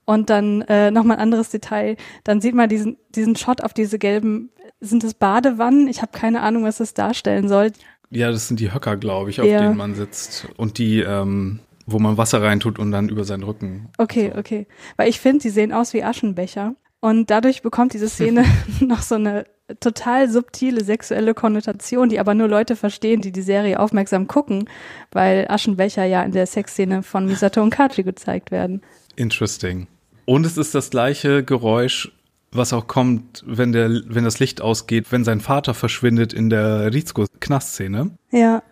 [0.04, 1.96] Und dann äh, nochmal ein anderes Detail.
[2.22, 5.88] Dann sieht man diesen, diesen Shot auf diese gelben, sind das Badewannen?
[5.88, 7.72] Ich habe keine Ahnung, was das darstellen soll.
[8.10, 9.62] Ja, das sind die Höcker, glaube ich, auf ja.
[9.62, 10.48] denen man sitzt.
[10.58, 13.88] Und die, ähm, wo man Wasser reintut und dann über seinen Rücken.
[13.96, 14.38] Okay, so.
[14.38, 14.66] okay.
[14.98, 16.74] Weil ich finde, die sehen aus wie Aschenbecher.
[17.00, 18.44] Und dadurch bekommt diese Szene
[18.80, 19.44] noch so eine
[19.80, 24.68] total subtile sexuelle Konnotation, die aber nur Leute verstehen, die die Serie aufmerksam gucken,
[25.12, 28.82] weil Aschenbecher ja in der Sexszene von Misato und Kachi gezeigt werden.
[29.16, 29.86] Interesting.
[30.24, 32.12] Und es ist das gleiche Geräusch,
[32.50, 36.92] was auch kommt, wenn der, wenn das Licht ausgeht, wenn sein Vater verschwindet in der
[36.92, 38.10] Rizko-Knastszene.
[38.30, 38.62] Ja.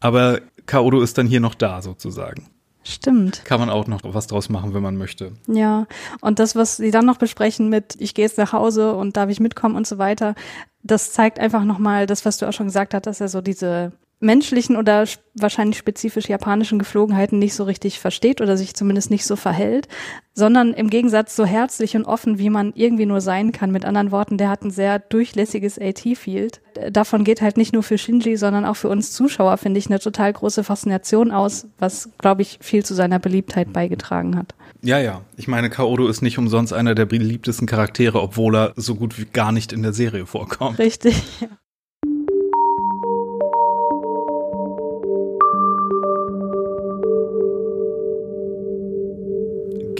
[0.00, 2.48] Aber Kaodo ist dann hier noch da, sozusagen.
[2.90, 3.44] Stimmt.
[3.44, 5.32] Kann man auch noch was draus machen, wenn man möchte.
[5.46, 5.86] Ja,
[6.20, 9.30] und das, was Sie dann noch besprechen mit, ich gehe jetzt nach Hause und darf
[9.30, 10.34] ich mitkommen und so weiter,
[10.82, 13.92] das zeigt einfach nochmal das, was du auch schon gesagt hast, dass er so diese
[14.20, 19.34] menschlichen oder wahrscheinlich spezifisch japanischen Geflogenheiten nicht so richtig versteht oder sich zumindest nicht so
[19.34, 19.88] verhält,
[20.34, 23.70] sondern im Gegensatz so herzlich und offen, wie man irgendwie nur sein kann.
[23.70, 26.60] Mit anderen Worten, der hat ein sehr durchlässiges AT-Field.
[26.90, 29.98] Davon geht halt nicht nur für Shinji, sondern auch für uns Zuschauer, finde ich, eine
[29.98, 34.54] total große Faszination aus, was, glaube ich, viel zu seiner Beliebtheit beigetragen hat.
[34.82, 35.22] Ja, ja.
[35.36, 39.26] Ich meine, Kaodo ist nicht umsonst einer der beliebtesten Charaktere, obwohl er so gut wie
[39.26, 40.78] gar nicht in der Serie vorkommt.
[40.78, 41.48] Richtig, ja.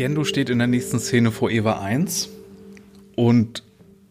[0.00, 2.30] Gendo steht in der nächsten Szene vor Eva 1
[3.16, 3.62] und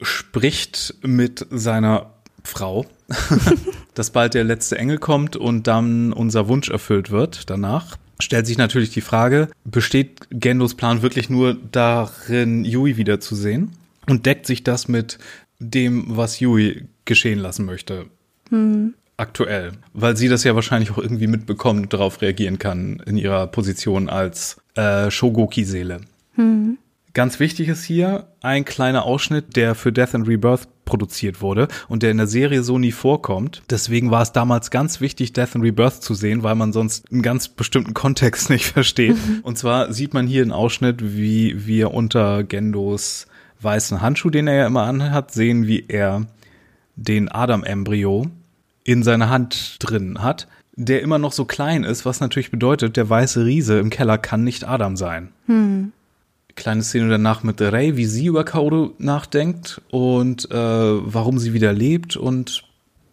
[0.04, 2.86] spricht mit seiner Frau,
[3.96, 7.98] dass bald der letzte Engel kommt und dann unser Wunsch erfüllt wird danach.
[8.20, 13.72] Stellt sich natürlich die Frage, besteht Gendos Plan wirklich nur darin, Yui wiederzusehen?
[14.06, 15.18] Und deckt sich das mit
[15.58, 18.06] dem, was Yui geschehen lassen möchte?
[18.50, 23.18] Hm aktuell, weil sie das ja wahrscheinlich auch irgendwie mitbekommen und darauf reagieren kann in
[23.18, 26.02] ihrer Position als äh, Shogoki-Seele.
[26.36, 26.78] Hm.
[27.14, 32.02] Ganz wichtig ist hier ein kleiner Ausschnitt, der für Death and Rebirth produziert wurde und
[32.02, 33.62] der in der Serie so nie vorkommt.
[33.70, 37.22] Deswegen war es damals ganz wichtig, Death and Rebirth zu sehen, weil man sonst einen
[37.22, 39.16] ganz bestimmten Kontext nicht versteht.
[39.16, 39.40] Mhm.
[39.42, 43.28] Und zwar sieht man hier einen Ausschnitt, wie wir unter Gendos
[43.62, 46.26] weißen Handschuh, den er ja immer anhat, sehen, wie er
[46.96, 48.28] den Adam-Embryo
[48.84, 50.48] in seiner Hand drin hat,
[50.80, 54.46] der immer noch so klein ist, was natürlich bedeutet, der weiße Riese im Keller kann
[54.46, 55.30] nicht Adam sein.
[55.46, 55.92] Hm.
[56.56, 61.74] Kleine Szene danach mit Rey, wie sie über Kaoru nachdenkt und äh, warum sie wieder
[61.74, 62.64] lebt und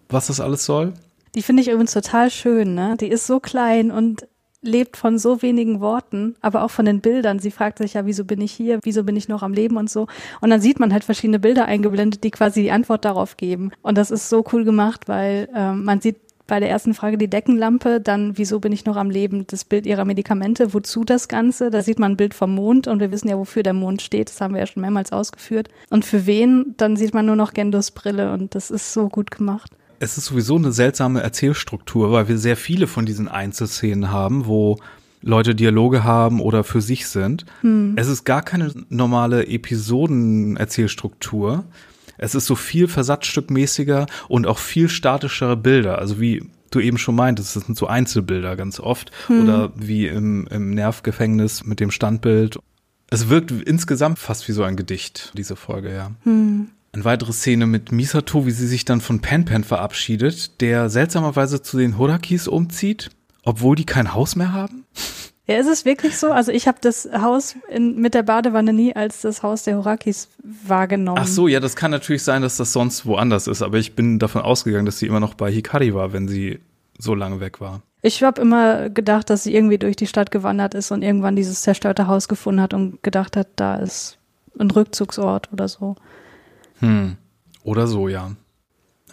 [0.09, 0.93] was das alles soll.
[1.35, 2.97] Die finde ich übrigens total schön, ne?
[3.01, 4.27] Die ist so klein und
[4.63, 7.39] lebt von so wenigen Worten, aber auch von den Bildern.
[7.41, 9.91] Sie fragt sich ja, wieso bin ich hier, wieso bin ich noch am Leben und
[9.91, 10.07] so.
[10.41, 13.73] Und dann sieht man halt verschiedene Bilder eingeblendet, die quasi die Antwort darauf geben.
[13.83, 16.17] Und das ist so cool gemacht, weil ähm, man sieht
[16.47, 19.87] bei der ersten Frage die Deckenlampe, dann wieso bin ich noch am Leben, das Bild
[19.87, 23.29] ihrer Medikamente, wozu das Ganze, da sieht man ein Bild vom Mond und wir wissen
[23.29, 25.69] ja, wofür der Mond steht, das haben wir ja schon mehrmals ausgeführt.
[25.91, 29.31] Und für wen, dann sieht man nur noch Gendos Brille und das ist so gut
[29.31, 29.73] gemacht.
[29.99, 34.79] Es ist sowieso eine seltsame Erzählstruktur, weil wir sehr viele von diesen Einzelszenen haben, wo
[35.23, 37.47] Leute Dialoge haben oder für sich sind.
[37.63, 37.95] Hm.
[37.97, 41.65] Es ist gar keine normale Episodenerzählstruktur.
[42.19, 45.99] Es ist so viel versatzstückmäßiger und auch viel statischere Bilder.
[45.99, 49.11] Also wie du eben schon meintest, das sind so Einzelbilder ganz oft.
[49.27, 49.43] Hm.
[49.43, 52.59] Oder wie im, im Nervgefängnis mit dem Standbild.
[53.09, 56.11] Es wirkt insgesamt fast wie so ein Gedicht, diese Folge, ja.
[56.25, 56.69] Hm.
[56.93, 61.61] Eine weitere Szene mit Misato, wie sie sich dann von Pan Pan verabschiedet, der seltsamerweise
[61.61, 63.11] zu den Hodakis umzieht,
[63.43, 64.85] obwohl die kein Haus mehr haben.
[65.47, 66.33] Ja, ist es wirklich so?
[66.33, 70.29] Also ich habe das Haus in, mit der Badewanne nie als das Haus der Horakis
[70.43, 71.21] wahrgenommen.
[71.21, 74.19] Ach so, ja, das kann natürlich sein, dass das sonst woanders ist, aber ich bin
[74.19, 76.59] davon ausgegangen, dass sie immer noch bei Hikari war, wenn sie
[76.99, 77.83] so lange weg war.
[78.03, 81.63] Ich habe immer gedacht, dass sie irgendwie durch die Stadt gewandert ist und irgendwann dieses
[81.63, 84.19] zerstörte Haus gefunden hat und gedacht hat, da ist
[84.59, 85.97] ein Rückzugsort oder so.
[86.81, 87.17] Hm.
[87.63, 88.33] Oder so, ja.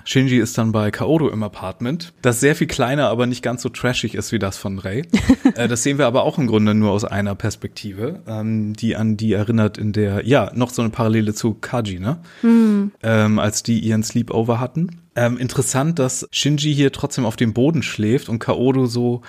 [0.05, 3.69] Shinji ist dann bei Kaoru im Apartment, das sehr viel kleiner, aber nicht ganz so
[3.69, 5.03] trashig ist wie das von Rei.
[5.55, 9.17] äh, das sehen wir aber auch im Grunde nur aus einer Perspektive, ähm, die an
[9.17, 12.19] die erinnert in der, ja, noch so eine Parallele zu Kaji, ne?
[12.41, 12.91] Mhm.
[13.01, 15.01] Ähm, als die ihren Sleepover hatten.
[15.15, 19.21] Ähm, interessant, dass Shinji hier trotzdem auf dem Boden schläft und Kaoru so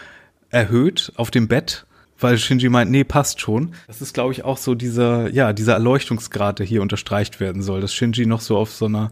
[0.50, 1.86] erhöht auf dem Bett
[2.20, 3.74] weil Shinji meint, nee, passt schon.
[3.86, 7.80] Das ist, glaube ich, auch so dieser, ja, dieser Erleuchtungsgrad, der hier unterstreicht werden soll,
[7.80, 9.10] dass Shinji noch so auf so einer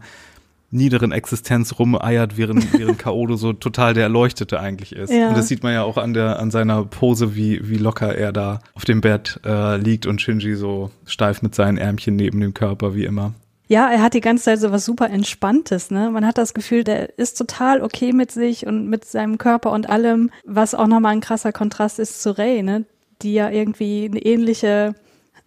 [0.73, 5.11] niederen Existenz rumeiert, während, während Kaodo so total der Erleuchtete eigentlich ist.
[5.11, 5.29] Ja.
[5.29, 8.33] Und das sieht man ja auch an der, an seiner Pose, wie, wie locker er
[8.33, 12.53] da auf dem Bett äh, liegt und Shinji so steif mit seinen Ärmchen neben dem
[12.53, 13.33] Körper, wie immer.
[13.67, 16.11] Ja, er hat die ganze Zeit so was super Entspanntes, ne?
[16.11, 19.89] Man hat das Gefühl, der ist total okay mit sich und mit seinem Körper und
[19.89, 22.85] allem, was auch nochmal ein krasser Kontrast ist zu Ray, ne?
[23.21, 24.95] Die ja irgendwie eine ähnliche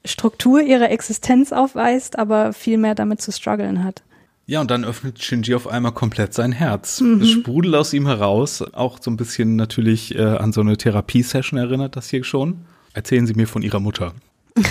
[0.05, 4.03] Struktur ihrer Existenz aufweist, aber viel mehr damit zu strugglen hat.
[4.49, 7.01] Ja, und dann öffnet Shinji auf einmal komplett sein Herz.
[7.01, 7.21] Mhm.
[7.21, 11.59] Es sprudelt aus ihm heraus, auch so ein bisschen natürlich äh, an so eine Therapiesession
[11.59, 12.65] erinnert das hier schon.
[12.95, 14.15] Erzählen Sie mir von Ihrer Mutter.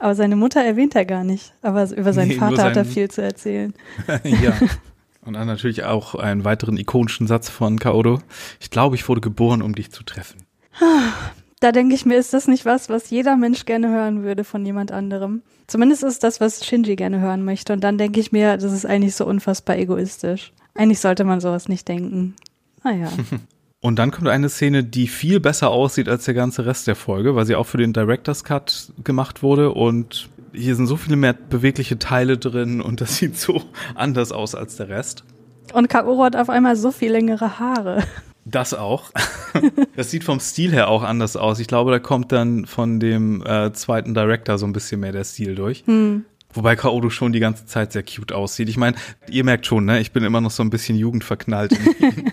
[0.00, 1.54] aber seine Mutter erwähnt er gar nicht.
[1.62, 2.66] Aber über seinen nee, Vater sein...
[2.66, 3.72] hat er viel zu erzählen.
[4.24, 4.52] ja.
[5.24, 8.20] Und dann natürlich auch einen weiteren ikonischen Satz von Kaodo.
[8.60, 10.42] Ich glaube, ich wurde geboren, um dich zu treffen.
[11.60, 14.64] Da denke ich mir, ist das nicht was, was jeder Mensch gerne hören würde von
[14.64, 15.42] jemand anderem?
[15.68, 17.74] Zumindest ist das, was Shinji gerne hören möchte.
[17.74, 20.52] Und dann denke ich mir, das ist eigentlich so unfassbar egoistisch.
[20.74, 22.34] Eigentlich sollte man sowas nicht denken.
[22.82, 23.10] Naja.
[23.80, 27.36] Und dann kommt eine Szene, die viel besser aussieht als der ganze Rest der Folge,
[27.36, 31.32] weil sie auch für den Director's Cut gemacht wurde und hier sind so viele mehr
[31.32, 33.62] bewegliche Teile drin und das sieht so
[33.94, 35.22] anders aus als der Rest.
[35.72, 38.02] Und Kaoru hat auf einmal so viel längere Haare.
[38.50, 39.10] Das auch.
[39.96, 41.58] das sieht vom Stil her auch anders aus.
[41.60, 45.24] Ich glaube, da kommt dann von dem äh, zweiten Director so ein bisschen mehr der
[45.24, 45.84] Stil durch.
[45.86, 46.24] Hm.
[46.52, 48.68] Wobei Kaoru schon die ganze Zeit sehr cute aussieht.
[48.68, 48.96] Ich meine,
[49.28, 50.00] ihr merkt schon, ne?
[50.00, 51.72] Ich bin immer noch so ein bisschen jugendverknallt.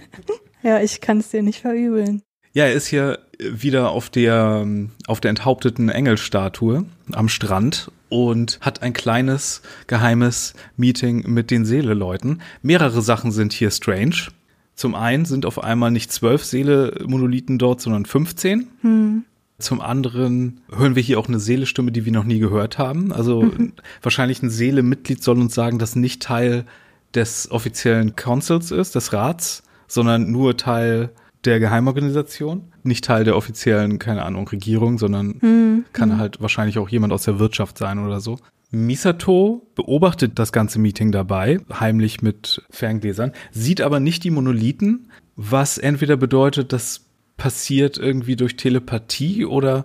[0.64, 2.22] ja, ich kann es dir nicht verübeln.
[2.54, 4.66] Ja, er ist hier wieder auf der,
[5.08, 12.42] auf der enthaupteten Engelstatue am Strand und hat ein kleines geheimes Meeting mit den Seeleleuten.
[12.62, 14.30] Mehrere Sachen sind hier strange.
[14.76, 18.68] Zum einen sind auf einmal nicht zwölf Seele-Monolithen dort, sondern 15.
[18.82, 19.24] Hm.
[19.58, 23.14] Zum anderen hören wir hier auch eine Seelestimme, die wir noch nie gehört haben.
[23.14, 23.72] Also mhm.
[24.02, 26.66] wahrscheinlich ein Seele-Mitglied soll uns sagen, dass nicht Teil
[27.14, 31.12] des offiziellen Councils ist, des Rats, sondern nur Teil
[31.46, 32.72] der Geheimorganisation.
[32.84, 35.86] Nicht Teil der offiziellen, keine Ahnung, Regierung, sondern mhm.
[35.94, 36.18] kann hm.
[36.20, 38.38] halt wahrscheinlich auch jemand aus der Wirtschaft sein oder so.
[38.72, 45.78] Misato beobachtet das ganze Meeting dabei, heimlich mit Ferngläsern, sieht aber nicht die Monolithen, was
[45.78, 47.06] entweder bedeutet, das
[47.38, 49.84] passiert irgendwie durch Telepathie oder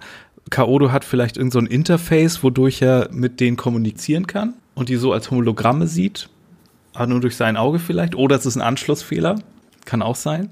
[0.51, 5.13] Kaodo hat vielleicht irgendein so Interface, wodurch er mit denen kommunizieren kann und die so
[5.13, 6.29] als Hologramme sieht,
[6.95, 9.37] aber nur durch sein Auge vielleicht, oder es ist ein Anschlussfehler,
[9.85, 10.51] kann auch sein.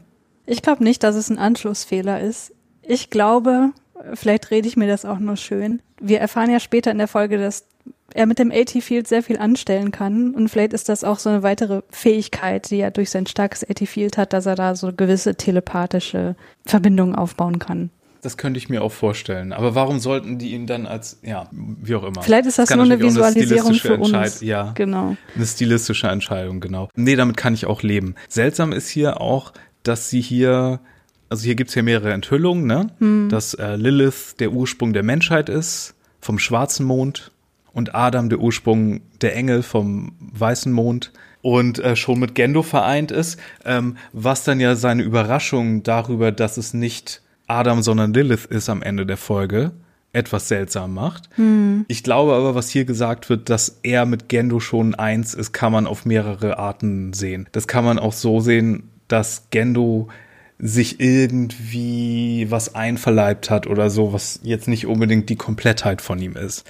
[0.48, 2.54] Ich glaube nicht, dass es ein Anschlussfehler ist.
[2.82, 3.72] Ich glaube,
[4.14, 5.82] vielleicht rede ich mir das auch nur schön.
[6.00, 7.66] Wir erfahren ja später in der Folge, dass
[8.14, 10.34] er mit dem AT-Field sehr viel anstellen kann.
[10.34, 14.16] Und vielleicht ist das auch so eine weitere Fähigkeit, die er durch sein starkes AT-Field
[14.16, 16.34] hat, dass er da so gewisse telepathische
[16.64, 17.90] Verbindungen aufbauen kann.
[18.22, 19.52] Das könnte ich mir auch vorstellen.
[19.52, 22.22] Aber warum sollten die ihn dann als, ja, wie auch immer.
[22.22, 24.40] Vielleicht ist das, das nur eine Visualisierung eine für uns.
[24.40, 25.16] Ja, genau.
[25.36, 26.88] Eine stilistische Entscheidung, genau.
[26.96, 28.16] Nee, damit kann ich auch leben.
[28.28, 29.52] Seltsam ist hier auch,
[29.82, 30.80] dass sie hier,
[31.28, 32.88] also hier gibt's ja mehrere Enthüllungen, ne?
[32.98, 33.28] Hm.
[33.28, 37.32] Dass äh, Lilith der Ursprung der Menschheit ist, vom schwarzen Mond
[37.72, 41.12] und Adam der Ursprung der Engel vom weißen Mond
[41.42, 46.56] und äh, schon mit Gendo vereint ist, ähm, was dann ja seine Überraschung darüber, dass
[46.56, 49.72] es nicht Adam, sondern Lilith ist am Ende der Folge,
[50.12, 51.30] etwas seltsam macht.
[51.88, 55.72] Ich glaube aber, was hier gesagt wird, dass er mit Gendo schon eins ist, kann
[55.72, 57.48] man auf mehrere Arten sehen.
[57.52, 60.08] Das kann man auch so sehen, dass Gendo
[60.58, 66.36] sich irgendwie was einverleibt hat oder so, was jetzt nicht unbedingt die Komplettheit von ihm
[66.36, 66.64] ist.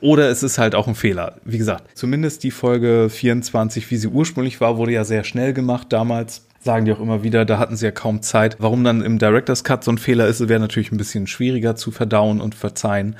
[0.00, 1.36] Oder es ist halt auch ein Fehler.
[1.44, 5.92] Wie gesagt, zumindest die Folge 24, wie sie ursprünglich war, wurde ja sehr schnell gemacht
[5.92, 6.42] damals.
[6.60, 8.56] Sagen die auch immer wieder, da hatten sie ja kaum Zeit.
[8.58, 11.92] Warum dann im Director's Cut so ein Fehler ist, wäre natürlich ein bisschen schwieriger zu
[11.92, 13.16] verdauen und verzeihen.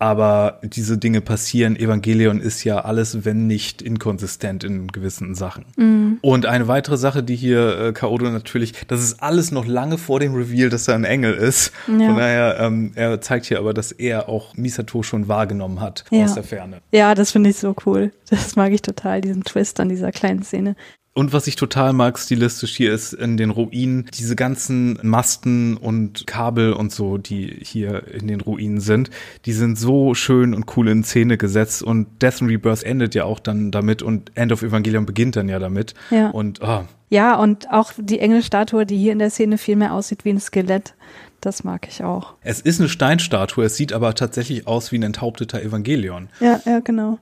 [0.00, 1.76] Aber diese Dinge passieren.
[1.76, 6.18] Evangelion ist ja alles, wenn nicht inkonsistent in gewissen Sachen.
[6.22, 10.18] Und eine weitere Sache, die hier äh, Kaodo natürlich, das ist alles noch lange vor
[10.18, 11.72] dem Reveal, dass er ein Engel ist.
[11.86, 12.06] Ja.
[12.06, 16.24] Von daher, ähm, er zeigt hier aber, dass er auch Misato schon wahrgenommen hat Ja.
[16.24, 16.78] aus der Ferne.
[16.92, 18.10] Ja, das finde ich so cool.
[18.30, 20.76] Das mag ich total, diesen Twist an dieser kleinen Szene.
[21.20, 26.26] Und was ich total mag stilistisch hier ist in den Ruinen diese ganzen Masten und
[26.26, 29.10] Kabel und so, die hier in den Ruinen sind,
[29.44, 33.24] die sind so schön und cool in Szene gesetzt und Death and Rebirth endet ja
[33.24, 35.92] auch dann damit und End of Evangelion beginnt dann ja damit.
[36.10, 36.30] Ja.
[36.30, 40.24] Und ah, Ja, und auch die Engelstatue, die hier in der Szene viel mehr aussieht
[40.24, 40.94] wie ein Skelett.
[41.42, 42.32] Das mag ich auch.
[42.40, 46.30] es ist eine Steinstatue, es sieht aber tatsächlich aus wie ein enthaupteter Evangelion.
[46.40, 47.18] Ja, ja, genau.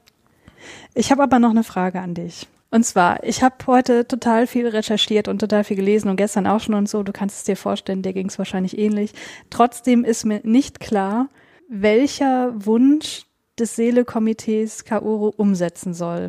[0.95, 2.47] Ich habe aber noch eine Frage an dich.
[2.71, 6.61] Und zwar, ich habe heute total viel recherchiert und total viel gelesen und gestern auch
[6.61, 7.03] schon und so.
[7.03, 9.13] Du kannst es dir vorstellen, dir ging es wahrscheinlich ähnlich.
[9.49, 11.29] Trotzdem ist mir nicht klar,
[11.69, 13.25] welcher Wunsch
[13.59, 16.29] des Seelekomitees Kaoru umsetzen soll.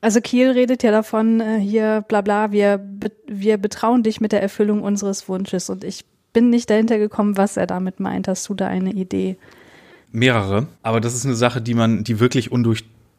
[0.00, 2.80] Also Kiel redet ja davon, äh, hier bla bla, wir,
[3.26, 5.70] wir betrauen dich mit der Erfüllung unseres Wunsches.
[5.70, 8.28] Und ich bin nicht dahinter gekommen, was er damit meint.
[8.28, 9.36] Hast du da eine Idee?
[10.12, 12.52] Mehrere, aber das ist eine Sache, die man, die wirklich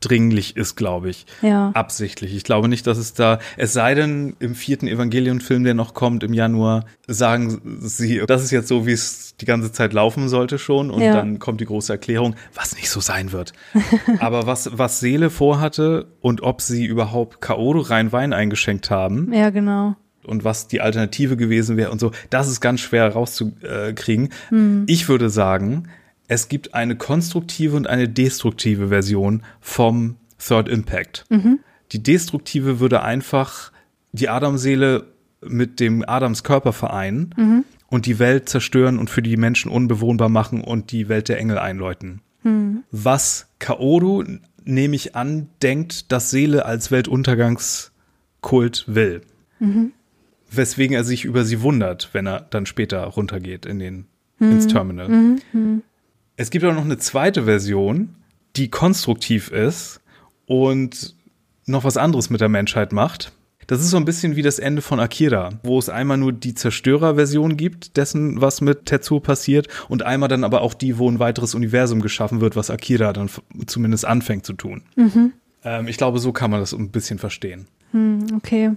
[0.07, 1.25] undurchdringlich ist, glaube ich.
[1.41, 1.71] Ja.
[1.73, 2.35] Absichtlich.
[2.35, 6.23] Ich glaube nicht, dass es da, es sei denn, im vierten Evangelion-Film, der noch kommt
[6.23, 10.57] im Januar, sagen sie, das ist jetzt so, wie es die ganze Zeit laufen sollte
[10.57, 10.89] schon.
[10.91, 11.13] Und Ja.
[11.13, 13.53] dann kommt die große Erklärung, was nicht so sein wird.
[14.19, 19.49] Aber was, was Seele vorhatte und ob sie überhaupt Kaoru rein Wein eingeschenkt haben Ja,
[19.49, 19.95] genau.
[20.25, 24.29] und was die Alternative gewesen wäre und so, das ist ganz schwer rauszukriegen.
[24.87, 25.87] Ich würde sagen,
[26.27, 31.25] es gibt eine konstruktive und eine destruktive Version vom Third Impact.
[31.91, 33.71] Die destruktive würde einfach
[34.11, 35.07] die Adamseele
[35.41, 37.33] mit dem Adams Körper vereinen
[37.89, 41.57] und die Welt zerstören und für die Menschen unbewohnbar machen und die Welt der Engel
[41.57, 42.21] einläuten.
[42.91, 44.23] Was Kaoru,
[44.65, 49.21] nehme ich an, denkt, dass Seele als Weltuntergangskult will.
[50.51, 54.05] Weswegen er sich über sie wundert, wenn er dann später runtergeht in den,
[54.39, 55.37] ins Terminal.
[56.37, 58.15] Es gibt auch noch eine zweite Version,
[58.55, 59.99] die konstruktiv ist
[60.45, 61.15] und
[61.65, 63.33] noch was anderes mit der Menschheit macht.
[63.65, 66.53] Das ist so ein bisschen wie das Ende von Akira, wo es einmal nur die
[66.53, 71.19] Zerstörerversion gibt dessen, was mit Tetsuo passiert und einmal dann aber auch die, wo ein
[71.19, 73.29] weiteres Universum geschaffen wird, was Akira dann
[73.65, 74.83] zumindest anfängt zu tun.
[75.65, 77.67] Ähm, ich glaube, so kann man das ein bisschen verstehen.
[78.37, 78.71] Okay.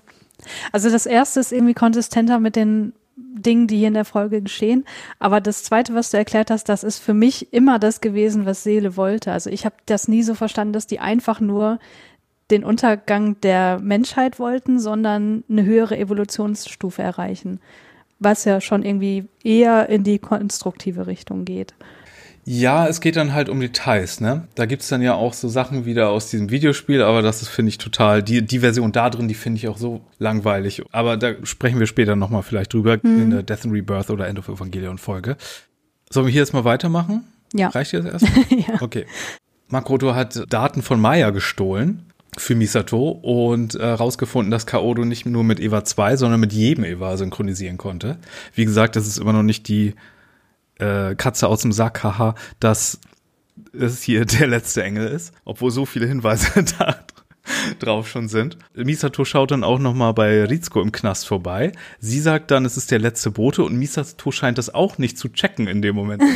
[0.73, 2.93] Also das erste ist irgendwie konsistenter mit den
[3.35, 4.85] Dingen, die hier in der Folge geschehen.
[5.19, 8.63] Aber das zweite, was du erklärt hast, das ist für mich immer das gewesen, was
[8.63, 9.33] Seele wollte.
[9.33, 11.79] Also ich habe das nie so verstanden, dass die einfach nur
[12.51, 17.61] den Untergang der Menschheit wollten, sondern eine höhere Evolutionsstufe erreichen.
[18.19, 21.75] Was ja schon irgendwie eher in die konstruktive Richtung geht.
[22.45, 24.49] Ja, es geht dann halt um Details, ne?
[24.55, 27.69] Da gibt's dann ja auch so Sachen wieder aus diesem Videospiel, aber das ist, finde
[27.69, 30.83] ich, total, die, die Version da drin, die finde ich auch so langweilig.
[30.91, 34.39] Aber da sprechen wir später nochmal vielleicht drüber in der Death and Rebirth oder End
[34.39, 35.37] of Evangelion Folge.
[36.09, 37.25] Sollen wir hier jetzt mal weitermachen?
[37.53, 37.69] Ja.
[37.69, 38.59] Reicht dir das erstmal?
[38.59, 38.81] ja.
[38.81, 39.07] Okay.
[39.69, 45.45] Makoto hat Daten von Maya gestohlen für Misato und äh, rausgefunden, dass Kaodo nicht nur
[45.45, 48.19] mit Eva 2, sondern mit jedem Eva synchronisieren konnte.
[48.55, 49.95] Wie gesagt, das ist immer noch nicht die
[50.81, 53.01] äh, Katze aus dem Sack, haha, dass
[53.73, 56.97] es hier der letzte Engel ist, obwohl so viele Hinweise da
[57.79, 58.59] drauf schon sind.
[58.75, 61.73] Misato schaut dann auch noch mal bei Rizko im Knast vorbei.
[61.99, 65.29] Sie sagt dann, es ist der letzte Bote und Misato scheint das auch nicht zu
[65.29, 66.23] checken in dem Moment.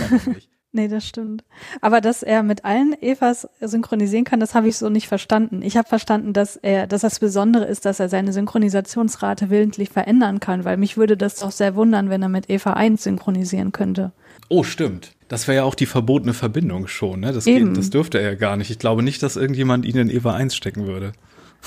[0.76, 1.44] Nee, das stimmt.
[1.82, 5.62] Aber dass er mit allen Evas synchronisieren kann, das habe ich so nicht verstanden.
[5.62, 10.40] Ich habe verstanden, dass er, dass das Besondere ist, dass er seine Synchronisationsrate willentlich verändern
[10.40, 14.10] kann, weil mich würde das doch sehr wundern, wenn er mit Eva 1 synchronisieren könnte.
[14.48, 15.12] Oh, stimmt.
[15.28, 17.32] Das wäre ja auch die verbotene Verbindung schon, ne?
[17.32, 18.70] Das, geht, das dürfte er ja gar nicht.
[18.70, 21.12] Ich glaube nicht, dass irgendjemand ihn in Eva 1 stecken würde.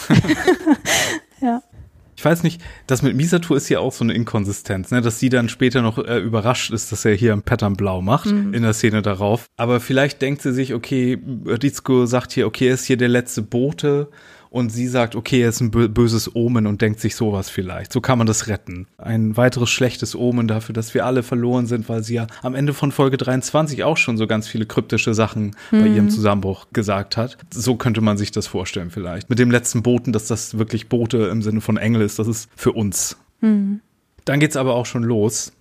[1.42, 1.62] Ja.
[2.16, 5.02] Ich weiß nicht, das mit Misato ist ja auch so eine Inkonsistenz, ne?
[5.02, 8.32] dass sie dann später noch äh, überrascht ist, dass er hier ein Pattern blau macht
[8.32, 8.56] mhm.
[8.56, 9.46] in der Szene darauf.
[9.56, 13.44] Aber vielleicht denkt sie sich, okay, Rizko sagt hier, okay, er ist hier der letzte
[13.44, 14.10] Bote
[14.50, 17.92] und sie sagt, okay, er ist ein böses Omen und denkt sich sowas vielleicht.
[17.92, 18.88] So kann man das retten.
[18.98, 22.74] Ein weiteres schlechtes Omen dafür, dass wir alle verloren sind, weil sie ja am Ende
[22.74, 25.82] von Folge 23 auch schon so ganz viele kryptische Sachen mhm.
[25.82, 27.38] bei ihrem Zusammenbruch gesagt hat.
[27.54, 29.30] So könnte man sich das vorstellen vielleicht.
[29.30, 32.50] Mit dem letzten Boten, dass das wirklich Bote im Sinne von Engel ist, das ist
[32.56, 33.18] für uns.
[33.42, 33.82] Mhm.
[34.26, 35.54] Dann geht's aber auch schon los.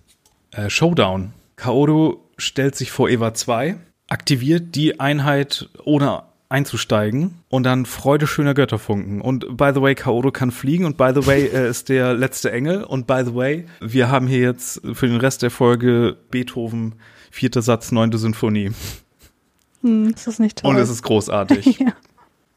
[0.51, 1.33] Äh, Showdown.
[1.55, 3.77] Kaoru stellt sich vor Eva 2,
[4.07, 9.21] aktiviert die Einheit ohne einzusteigen und dann Freude schöner Götterfunken.
[9.21, 12.51] Und by the way, Kaoru kann fliegen und by the way, er ist der letzte
[12.51, 16.95] Engel und by the way, wir haben hier jetzt für den Rest der Folge Beethoven,
[17.31, 18.71] vierter Satz, neunte Sinfonie.
[19.81, 20.71] Hm, ist das nicht toll?
[20.71, 21.65] Und es ist großartig.
[21.79, 21.93] ja.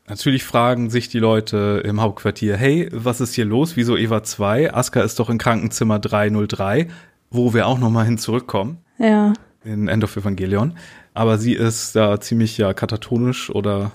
[0.09, 3.77] Natürlich fragen sich die Leute im Hauptquartier, hey, was ist hier los?
[3.77, 4.75] Wieso Eva 2?
[4.75, 6.89] Aska ist doch in Krankenzimmer 303,
[7.31, 8.79] wo wir auch nochmal hin zurückkommen.
[8.99, 9.33] Ja.
[9.63, 10.75] In End of Evangelion
[11.15, 13.93] aber sie ist da ziemlich ja katatonisch oder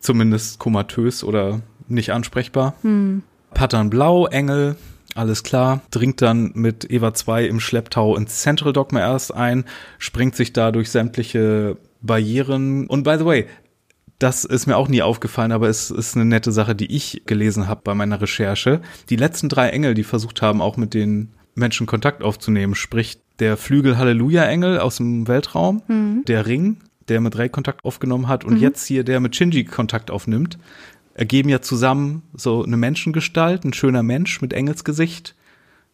[0.00, 2.74] zumindest komatös oder nicht ansprechbar.
[2.82, 3.22] Hm.
[3.52, 4.76] Pattern Blau, Engel,
[5.14, 9.64] alles klar, dringt dann mit Eva 2 im Schlepptau ins Central Dogma erst ein,
[9.98, 12.86] springt sich da durch sämtliche Barrieren.
[12.86, 13.46] Und by the way,
[14.18, 17.66] das ist mir auch nie aufgefallen, aber es ist eine nette Sache, die ich gelesen
[17.66, 18.82] habe bei meiner Recherche.
[19.08, 23.56] Die letzten drei Engel, die versucht haben, auch mit den Menschen Kontakt aufzunehmen, sprich der
[23.56, 26.24] Flügel Halleluja-Engel aus dem Weltraum, mhm.
[26.26, 26.76] der Ring,
[27.08, 28.60] der mit Rey Kontakt aufgenommen hat und mhm.
[28.60, 30.58] jetzt hier der mit Shinji Kontakt aufnimmt,
[31.14, 35.34] ergeben ja zusammen so eine Menschengestalt, ein schöner Mensch mit Engelsgesicht,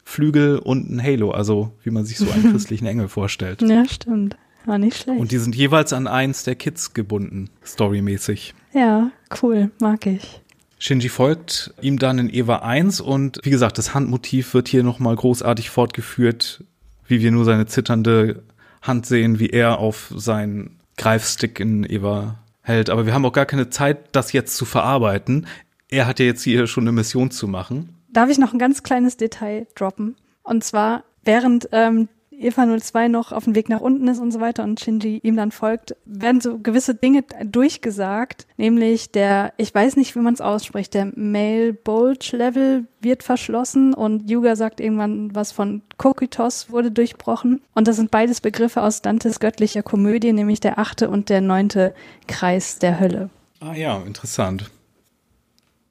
[0.05, 3.63] Flügel und ein Halo, also wie man sich so einen christlichen Engel vorstellt.
[3.63, 4.37] Ja, stimmt.
[4.67, 5.21] War nicht schlecht.
[5.21, 8.55] Und die sind jeweils an eins der Kids gebunden, storymäßig.
[8.73, 9.11] Ja,
[9.43, 10.43] cool, mag ich.
[10.79, 15.17] Shinji folgt ihm dann in Eva 1 und wie gesagt, das Handmotiv wird hier nochmal
[15.17, 16.65] großartig fortgeführt
[17.09, 18.43] wie wir nur seine zitternde
[18.83, 22.91] Hand sehen, wie er auf seinen Greifstick in Eva hält.
[22.91, 25.47] Aber wir haben auch gar keine Zeit, das jetzt zu verarbeiten.
[25.89, 27.95] Er hat ja jetzt hier schon eine Mission zu machen.
[28.09, 30.17] Darf ich noch ein ganz kleines Detail droppen?
[30.43, 32.09] Und zwar, während ähm,
[32.39, 35.37] Eva 02 noch auf dem Weg nach unten ist und so weiter und Shinji ihm
[35.37, 40.41] dann folgt, werden so gewisse Dinge durchgesagt, nämlich der, ich weiß nicht, wie man es
[40.41, 46.91] ausspricht, der Male Bulge Level wird verschlossen und Yuga sagt irgendwann was von Kokitos wurde
[46.91, 51.41] durchbrochen und das sind beides Begriffe aus Dantes göttlicher Komödie, nämlich der achte und der
[51.41, 51.95] neunte
[52.27, 53.31] Kreis der Hölle.
[53.61, 54.71] Ah ja, interessant.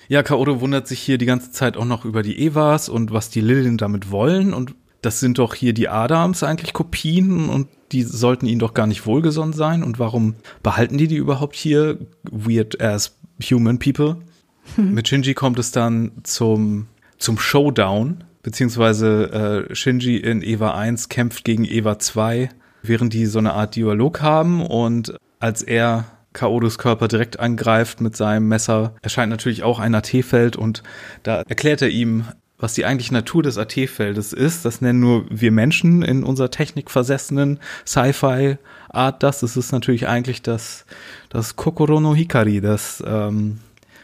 [0.08, 3.32] Ja, Kaoru wundert sich hier die ganze Zeit auch noch über die Evas und was
[3.32, 4.76] die Lilien damit wollen und
[5.06, 9.06] das sind doch hier die Adams eigentlich Kopien und die sollten ihnen doch gar nicht
[9.06, 9.84] wohlgesonnen sein.
[9.84, 12.00] Und warum behalten die die überhaupt hier?
[12.24, 14.18] Weird as human people.
[14.78, 16.88] Mit Shinji kommt es dann zum,
[17.18, 22.50] zum Showdown, beziehungsweise äh, Shinji in Eva 1 kämpft gegen Eva 2,
[22.82, 28.18] während die so eine Art Dialog haben und als er Kaodos Körper direkt angreift mit
[28.18, 30.84] seinem Messer, erscheint natürlich auch ein AT-Feld und
[31.24, 32.26] da erklärt er ihm,
[32.58, 34.66] was die eigentliche Natur des AT-Feldes ist.
[34.66, 39.44] Das nennen nur wir Menschen in unserer technikversessenen Sci-Fi-Art das.
[39.44, 40.86] Es ist natürlich eigentlich das,
[41.30, 43.60] das Kokoro no Hikari, das, ähm,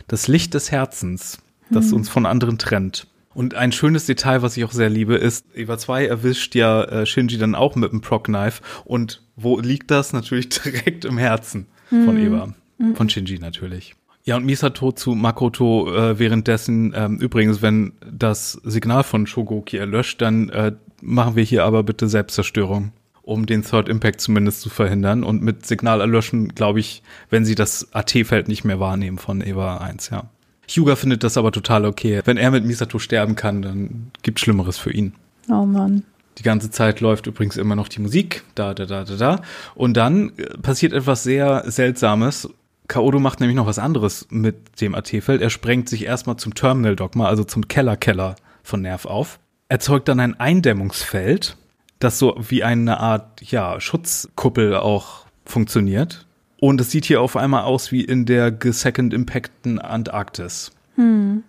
[0.08, 1.39] das Licht des Herzens,
[1.70, 1.97] das hm.
[1.97, 3.08] uns von anderen trennt.
[3.34, 7.06] Und ein schönes Detail, was ich auch sehr liebe, ist, Eva 2 erwischt ja äh,
[7.06, 8.62] Shinji dann auch mit einem Proc-Knife.
[8.84, 10.12] Und wo liegt das?
[10.12, 12.28] Natürlich direkt im Herzen von hm.
[12.28, 12.54] Eva.
[12.80, 12.95] Hm.
[12.95, 13.95] Von Shinji natürlich.
[14.24, 20.22] Ja, und Misato zu Makoto äh, währenddessen, ähm, übrigens, wenn das Signal von Shogoki erlöscht,
[20.22, 22.91] dann äh, machen wir hier aber bitte Selbstzerstörung,
[23.24, 25.24] um den Third Impact zumindest zu verhindern.
[25.24, 29.78] Und mit Signal erlöschen, glaube ich, wenn sie das AT-Feld nicht mehr wahrnehmen von Eva
[29.78, 30.30] 1, ja.
[30.69, 32.22] Hyuga findet das aber total okay.
[32.24, 35.13] Wenn er mit Misato sterben kann, dann gibt Schlimmeres für ihn.
[35.49, 36.03] Oh Mann.
[36.38, 39.41] Die ganze Zeit läuft übrigens immer noch die Musik, da, da, da, da, da.
[39.76, 42.47] Und dann äh, passiert etwas sehr Seltsames.
[42.92, 45.42] Kaodo macht nämlich noch was anderes mit dem AT-Feld.
[45.42, 49.39] Er sprengt sich erstmal zum Terminal-Dogma, also zum Keller-Keller von Nerv auf,
[49.70, 51.56] erzeugt dann ein Eindämmungsfeld,
[52.00, 56.26] das so wie eine Art, ja, Schutzkuppel auch funktioniert.
[56.60, 60.74] Und es sieht hier auf einmal aus wie in der Second Impacten Antarktis.
[60.96, 61.44] Hm.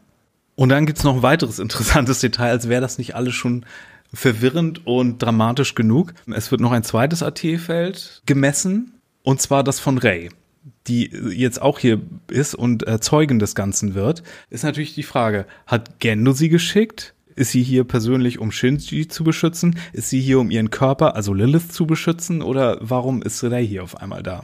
[0.55, 3.67] Und dann gibt's noch ein weiteres interessantes Detail, als wäre das nicht alles schon
[4.15, 6.15] verwirrend und dramatisch genug.
[6.33, 8.93] Es wird noch ein zweites AT-Feld gemessen,
[9.25, 10.31] und zwar das von Ray
[10.87, 12.01] die jetzt auch hier
[12.31, 17.15] ist und äh, Zeugin des Ganzen wird, ist natürlich die Frage, hat Gendo sie geschickt?
[17.35, 19.79] Ist sie hier persönlich, um Shinji zu beschützen?
[19.93, 22.43] Ist sie hier, um ihren Körper, also Lilith, zu beschützen?
[22.43, 24.43] Oder warum ist Rei hier auf einmal da?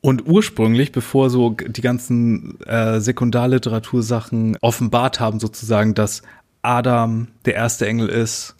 [0.00, 6.22] Und ursprünglich, bevor so die ganzen äh, Sekundarliteratursachen offenbart haben, sozusagen, dass
[6.62, 8.56] Adam der erste Engel ist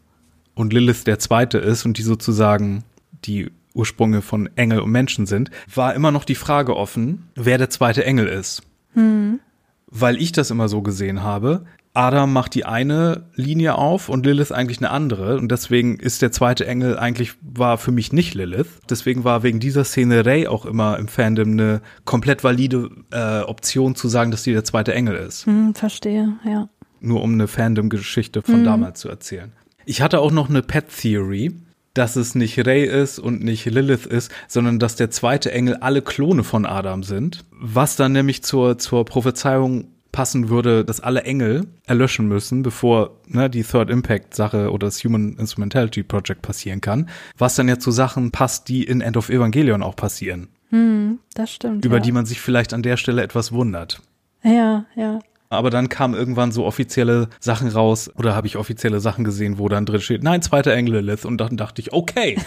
[0.55, 2.85] und Lilith der zweite ist und die sozusagen
[3.25, 7.71] die Ursprünge von Engel und Menschen sind, war immer noch die Frage offen, wer der
[7.71, 8.63] zweite Engel ist.
[8.95, 9.41] Hm.
[9.87, 11.65] Weil ich das immer so gesehen habe,
[11.95, 15.37] Adam macht die eine Linie auf und Lilith eigentlich eine andere.
[15.37, 18.81] Und deswegen ist der zweite Engel eigentlich, war für mich nicht Lilith.
[18.89, 23.95] Deswegen war wegen dieser Szene Ray auch immer im Fandom eine komplett valide äh, Option
[23.95, 25.45] zu sagen, dass sie der zweite Engel ist.
[25.45, 26.69] Hm, verstehe, ja.
[27.01, 28.65] Nur um eine Fandom-Geschichte von hm.
[28.65, 29.53] damals zu erzählen.
[29.85, 31.53] Ich hatte auch noch eine Pet Theory,
[31.95, 36.03] dass es nicht Ray ist und nicht Lilith ist, sondern dass der zweite Engel alle
[36.03, 37.45] Klone von Adam sind.
[37.51, 43.49] Was dann nämlich zur, zur Prophezeiung passen würde, dass alle Engel erlöschen müssen, bevor ne,
[43.49, 47.91] die Third Impact Sache oder das Human Instrumentality Project passieren kann, was dann ja zu
[47.91, 50.49] Sachen passt, die in End of Evangelion auch passieren.
[50.69, 51.85] Hm, das stimmt.
[51.85, 52.03] Über ja.
[52.03, 54.03] die man sich vielleicht an der Stelle etwas wundert.
[54.43, 55.21] Ja, ja.
[55.53, 59.69] Aber dann kamen irgendwann so offizielle Sachen raus oder habe ich offizielle Sachen gesehen, wo
[59.69, 61.27] dann drin steht, nein, zweiter Engel Lilith.
[61.27, 62.39] Und dann dachte ich, okay.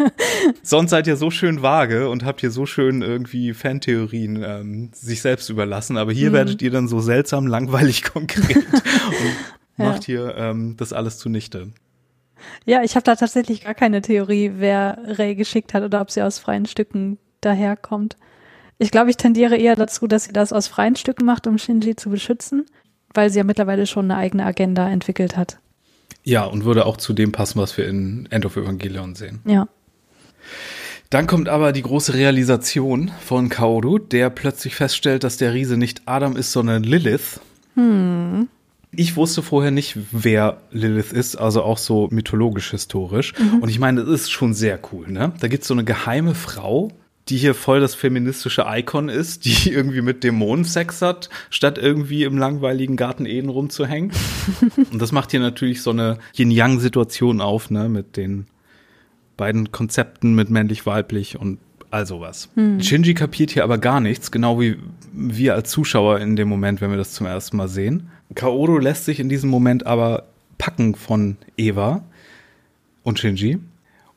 [0.62, 5.20] Sonst seid ihr so schön vage und habt hier so schön irgendwie Fantheorien ähm, sich
[5.20, 5.98] selbst überlassen.
[5.98, 6.34] Aber hier mhm.
[6.34, 8.82] werdet ihr dann so seltsam, langweilig konkret und
[9.76, 9.84] ja.
[9.84, 11.68] macht hier ähm, das alles zunichte.
[12.64, 16.22] Ja, ich habe da tatsächlich gar keine Theorie, wer Ray geschickt hat oder ob sie
[16.22, 18.16] aus freien Stücken daherkommt.
[18.78, 21.96] Ich glaube, ich tendiere eher dazu, dass sie das aus freien Stücken macht, um Shinji
[21.96, 22.66] zu beschützen,
[23.12, 25.58] weil sie ja mittlerweile schon eine eigene Agenda entwickelt hat.
[26.22, 29.40] Ja, und würde auch zu dem passen, was wir in End of Evangelion sehen.
[29.46, 29.68] Ja.
[31.10, 36.02] Dann kommt aber die große Realisation von Kaoru, der plötzlich feststellt, dass der Riese nicht
[36.04, 37.40] Adam ist, sondern Lilith.
[37.74, 38.48] Hm.
[38.92, 43.34] Ich wusste vorher nicht, wer Lilith ist, also auch so mythologisch historisch.
[43.38, 43.60] Mhm.
[43.60, 45.32] Und ich meine, das ist schon sehr cool, ne?
[45.40, 46.90] Da gibt's so eine geheime Frau,
[47.28, 52.24] die hier voll das feministische Icon ist, die irgendwie mit Dämonen Sex hat, statt irgendwie
[52.24, 54.12] im langweiligen Garten Eden rumzuhängen.
[54.92, 58.46] Und das macht hier natürlich so eine Yin-Yang-Situation auf, ne, mit den
[59.36, 61.58] beiden Konzepten, mit männlich-weiblich und
[61.90, 62.48] all sowas.
[62.54, 62.82] Hm.
[62.82, 64.76] Shinji kapiert hier aber gar nichts, genau wie
[65.12, 68.10] wir als Zuschauer in dem Moment, wenn wir das zum ersten Mal sehen.
[68.34, 70.24] Kaoru lässt sich in diesem Moment aber
[70.58, 72.02] packen von Eva
[73.04, 73.58] und Shinji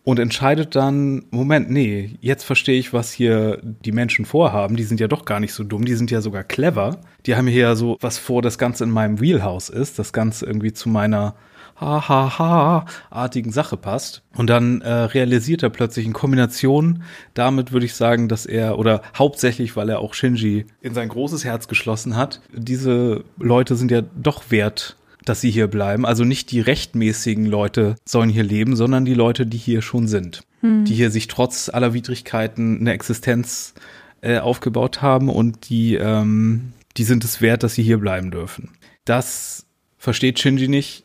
[0.04, 4.76] und entscheidet dann, Moment, nee, jetzt verstehe ich, was hier die Menschen vorhaben.
[4.76, 7.02] Die sind ja doch gar nicht so dumm, die sind ja sogar clever.
[7.26, 10.46] Die haben hier ja so was vor, das Ganze in meinem Wheelhouse ist, das Ganze
[10.46, 11.36] irgendwie zu meiner
[11.80, 14.22] Ha-ha-ha-artigen Sache passt.
[14.36, 19.02] Und dann äh, realisiert er plötzlich in Kombination damit, würde ich sagen, dass er, oder
[19.18, 24.02] hauptsächlich, weil er auch Shinji in sein großes Herz geschlossen hat, diese Leute sind ja
[24.02, 24.96] doch wert,
[25.26, 26.06] dass sie hier bleiben.
[26.06, 30.44] Also nicht die rechtmäßigen Leute sollen hier leben, sondern die Leute, die hier schon sind.
[30.62, 30.86] Hm.
[30.86, 33.74] Die hier sich trotz aller Widrigkeiten eine Existenz
[34.22, 38.70] äh, aufgebaut haben und die, ähm, die sind es wert, dass sie hier bleiben dürfen.
[39.06, 39.66] Das
[39.98, 41.04] versteht Shinji nicht,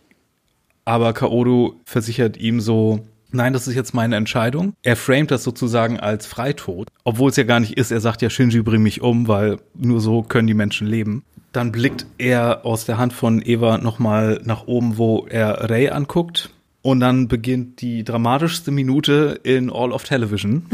[0.85, 4.75] aber Kaoru versichert ihm so, nein, das ist jetzt meine Entscheidung.
[4.83, 7.91] Er framet das sozusagen als Freitod, obwohl es ja gar nicht ist.
[7.91, 11.25] Er sagt ja, Shinji, bring mich um, weil nur so können die Menschen leben.
[11.57, 16.51] Dann blickt er aus der Hand von Eva nochmal nach oben, wo er Ray anguckt.
[16.83, 20.67] Und dann beginnt die dramatischste Minute in All of Television.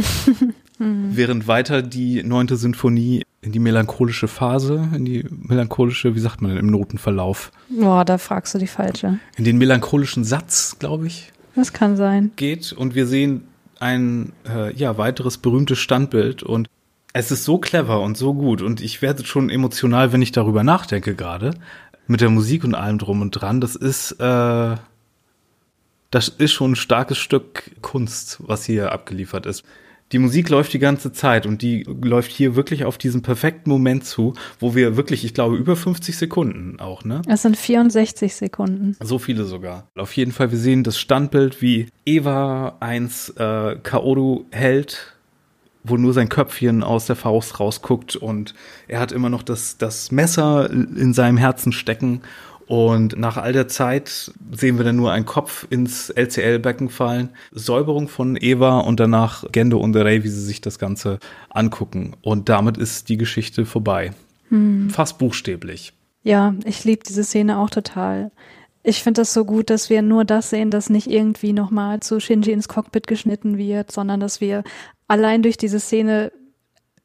[0.79, 6.51] Während weiter die neunte Sinfonie in die melancholische Phase, in die melancholische, wie sagt man
[6.51, 7.53] denn, im Notenverlauf?
[7.69, 9.21] Boah, da fragst du die falsche.
[9.37, 11.31] In den melancholischen Satz, glaube ich.
[11.55, 12.33] Das kann sein.
[12.35, 13.45] Geht und wir sehen
[13.79, 16.67] ein äh, ja weiteres berühmtes Standbild und
[17.13, 20.65] es ist so clever und so gut und ich werde schon emotional, wenn ich darüber
[20.65, 21.55] nachdenke gerade.
[22.07, 23.61] Mit der Musik und allem drum und dran.
[23.61, 24.77] Das ist, äh,
[26.11, 29.63] das ist schon ein starkes Stück Kunst, was hier abgeliefert ist.
[30.11, 34.05] Die Musik läuft die ganze Zeit und die läuft hier wirklich auf diesen perfekten Moment
[34.05, 37.23] zu, wo wir wirklich, ich glaube, über 50 Sekunden auch, ne?
[37.29, 38.95] Es sind 64 Sekunden.
[39.01, 39.89] So viele sogar.
[39.97, 45.12] Auf jeden Fall, wir sehen das Standbild, wie Eva eins äh, Kaoru hält
[45.85, 48.55] wo nur sein Köpfchen aus der Faust rausguckt und
[48.89, 52.23] er hat immer noch das, das Messer in seinem Herzen stecken.
[52.67, 57.31] Und nach all der Zeit sehen wir dann nur einen Kopf ins LCL-Becken fallen.
[57.51, 61.19] Säuberung von Eva und danach Gendo und Rey, wie sie sich das Ganze
[61.51, 62.17] angucken.
[62.23, 64.13] Und damit ist die Geschichte vorbei.
[64.49, 64.89] Hm.
[64.91, 65.93] Fast buchstäblich.
[66.23, 68.31] Ja, ich liebe diese Szene auch total.
[68.83, 72.19] Ich finde das so gut, dass wir nur das sehen, dass nicht irgendwie nochmal zu
[72.19, 74.65] Shinji ins Cockpit geschnitten wird, sondern dass wir
[75.07, 76.33] allein durch diese Szene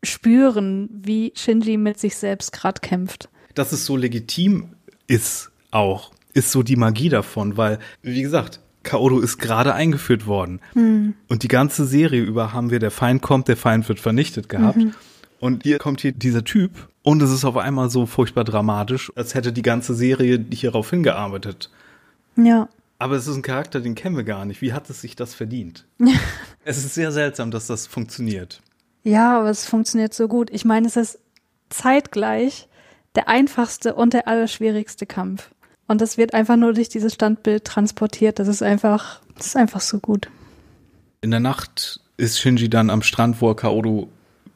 [0.03, 3.29] spüren, wie Shinji mit sich selbst gerade kämpft.
[3.53, 4.75] Dass es so legitim
[5.07, 10.61] ist auch, ist so die Magie davon, weil, wie gesagt, Kaoru ist gerade eingeführt worden.
[10.73, 11.13] Hm.
[11.27, 14.77] Und die ganze Serie über haben wir, der Feind kommt, der Feind wird vernichtet gehabt.
[14.77, 14.93] Mhm.
[15.39, 16.71] Und hier kommt hier dieser Typ
[17.07, 21.69] und es ist auf einmal so furchtbar dramatisch, als hätte die ganze Serie hierauf hingearbeitet.
[22.35, 22.67] Ja.
[22.99, 24.61] Aber es ist ein Charakter, den kennen wir gar nicht.
[24.61, 25.85] Wie hat es sich das verdient?
[26.65, 28.61] es ist sehr seltsam, dass das funktioniert.
[29.05, 30.49] Ja, aber es funktioniert so gut.
[30.51, 31.19] Ich meine, es ist
[31.69, 32.67] zeitgleich
[33.15, 35.51] der einfachste und der allerschwierigste Kampf.
[35.87, 38.37] Und das wird einfach nur durch dieses Standbild transportiert.
[38.37, 40.27] Das ist einfach, das ist einfach so gut.
[41.21, 44.07] In der Nacht ist Shinji dann am Strand, wo er Kaoru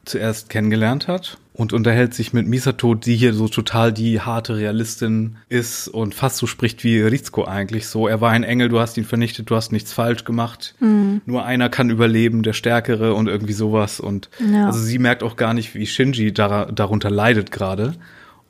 [0.04, 5.36] zuerst kennengelernt hat und unterhält sich mit Misato, die hier so total die harte Realistin
[5.50, 7.88] ist und fast so spricht wie Rizko eigentlich.
[7.88, 10.74] So, er war ein Engel, du hast ihn vernichtet, du hast nichts falsch gemacht.
[10.80, 11.20] Mhm.
[11.26, 14.00] Nur einer kann überleben, der Stärkere und irgendwie sowas.
[14.00, 14.66] Und ja.
[14.66, 17.94] also sie merkt auch gar nicht, wie Shinji dar darunter leidet gerade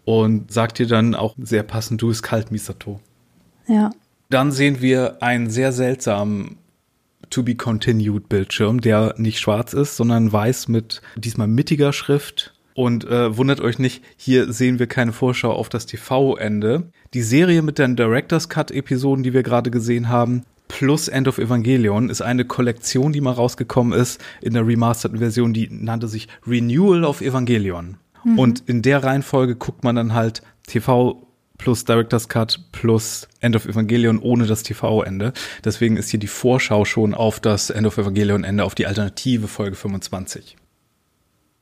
[0.04, 3.00] und sagt ihr dann auch sehr passend, du bist kalt, Misato.
[3.66, 3.90] Ja.
[4.30, 6.56] Dann sehen wir einen sehr seltsamen
[7.30, 13.04] To Be Continued Bildschirm, der nicht schwarz ist, sondern weiß mit diesmal mittiger Schrift und
[13.04, 16.90] äh, wundert euch nicht, hier sehen wir keine Vorschau auf das TV-Ende.
[17.14, 22.08] Die Serie mit den Director's Cut-Episoden, die wir gerade gesehen haben, plus End of Evangelion
[22.08, 27.04] ist eine Kollektion, die mal rausgekommen ist in der remasterten Version, die nannte sich Renewal
[27.04, 27.98] of Evangelion.
[28.24, 28.38] Mhm.
[28.38, 31.26] Und in der Reihenfolge guckt man dann halt TV
[31.58, 35.32] plus Director's Cut plus End of Evangelion ohne das TV-Ende.
[35.64, 39.76] Deswegen ist hier die Vorschau schon auf das End of Evangelion-Ende, auf die alternative Folge
[39.76, 40.56] 25.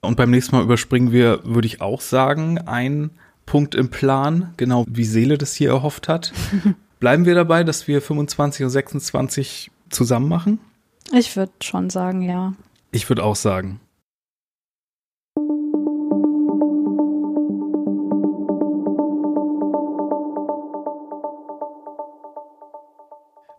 [0.02, 3.10] Und beim nächsten Mal überspringen wir, würde ich auch sagen, einen
[3.44, 6.32] Punkt im Plan, genau wie Seele das hier erhofft hat.
[7.00, 10.58] Bleiben wir dabei, dass wir 25 und 26 zusammen machen?
[11.12, 12.54] Ich würde schon sagen, ja.
[12.92, 13.80] Ich würde auch sagen.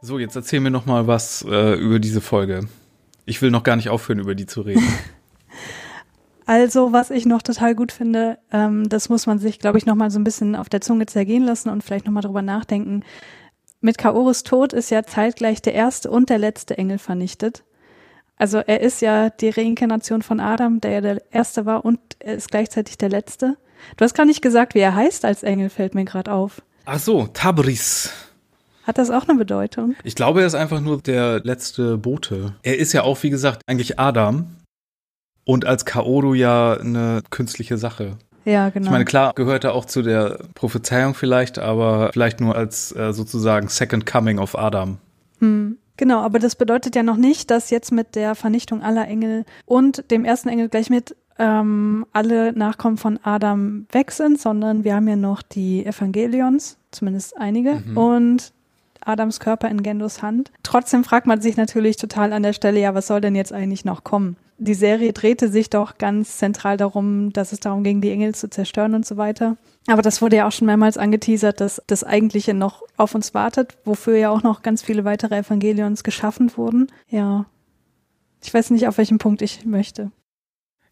[0.04, 2.68] So, jetzt erzähl mir noch mal was äh, über diese Folge.
[3.26, 4.84] Ich will noch gar nicht aufhören, über die zu reden.
[6.46, 9.96] Also, was ich noch total gut finde, ähm, das muss man sich, glaube ich, noch
[9.96, 13.04] mal so ein bisschen auf der Zunge zergehen lassen und vielleicht noch mal drüber nachdenken.
[13.80, 17.64] Mit Kaoris Tod ist ja zeitgleich der erste und der letzte Engel vernichtet.
[18.38, 22.36] Also er ist ja die Reinkarnation von Adam, der ja der erste war und er
[22.36, 23.58] ist gleichzeitig der letzte.
[23.98, 26.62] Du hast gar nicht gesagt, wie er heißt als Engel, fällt mir gerade auf.
[26.86, 28.12] Ach so, Tabris.
[28.84, 29.96] Hat das auch eine Bedeutung?
[30.04, 32.56] Ich glaube, er ist einfach nur der letzte Bote.
[32.64, 34.56] Er ist ja auch, wie gesagt, eigentlich Adam,
[35.46, 38.18] und als Kaoru ja eine künstliche Sache.
[38.46, 38.86] Ja, genau.
[38.86, 43.14] Ich meine, klar gehört er auch zu der Prophezeiung vielleicht, aber vielleicht nur als äh,
[43.14, 44.98] sozusagen Second Coming of Adam.
[45.40, 45.78] Hm.
[45.98, 50.10] Genau, aber das bedeutet ja noch nicht, dass jetzt mit der Vernichtung aller Engel und
[50.10, 55.08] dem ersten Engel gleich mit ähm, alle Nachkommen von Adam weg sind, sondern wir haben
[55.08, 57.98] ja noch die Evangelions, zumindest einige, mhm.
[57.98, 58.54] und
[59.02, 60.52] Adams Körper in Gendos Hand.
[60.64, 63.86] Trotzdem fragt man sich natürlich total an der Stelle, ja, was soll denn jetzt eigentlich
[63.86, 64.38] noch kommen?
[64.64, 68.48] Die Serie drehte sich doch ganz zentral darum, dass es darum ging, die Engel zu
[68.48, 69.58] zerstören und so weiter.
[69.88, 73.76] Aber das wurde ja auch schon mehrmals angeteasert, dass das Eigentliche noch auf uns wartet,
[73.86, 76.92] wofür ja auch noch ganz viele weitere Evangelions geschaffen wurden.
[77.10, 77.48] Ja.
[78.44, 80.12] Ich weiß nicht, auf welchen Punkt ich möchte.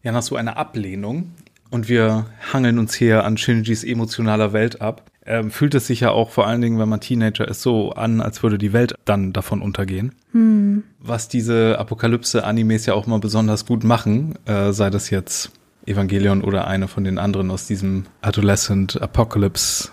[0.02, 1.30] Ja, nach so einer Ablehnung
[1.70, 6.10] und wir hangeln uns hier an Shinjis emotionaler Welt ab, ähm, fühlt es sich ja
[6.10, 9.32] auch vor allen Dingen, wenn man Teenager ist, so an, als würde die Welt dann
[9.32, 10.12] davon untergehen.
[10.32, 10.82] Hm.
[10.98, 15.52] Was diese Apokalypse-Animes ja auch mal besonders gut machen, äh, sei das jetzt
[15.86, 19.90] Evangelion oder eine von den anderen aus diesem Adolescent Apocalypse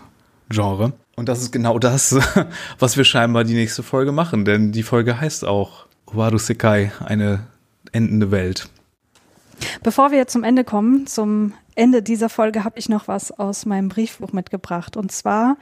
[0.49, 0.93] Genre.
[1.15, 2.15] Und das ist genau das,
[2.79, 7.41] was wir scheinbar die nächste Folge machen, denn die Folge heißt auch Waru Sekai, eine
[7.91, 8.69] endende Welt.
[9.83, 13.89] Bevor wir zum Ende kommen, zum Ende dieser Folge habe ich noch was aus meinem
[13.89, 14.97] Briefbuch mitgebracht.
[14.97, 15.57] Und zwar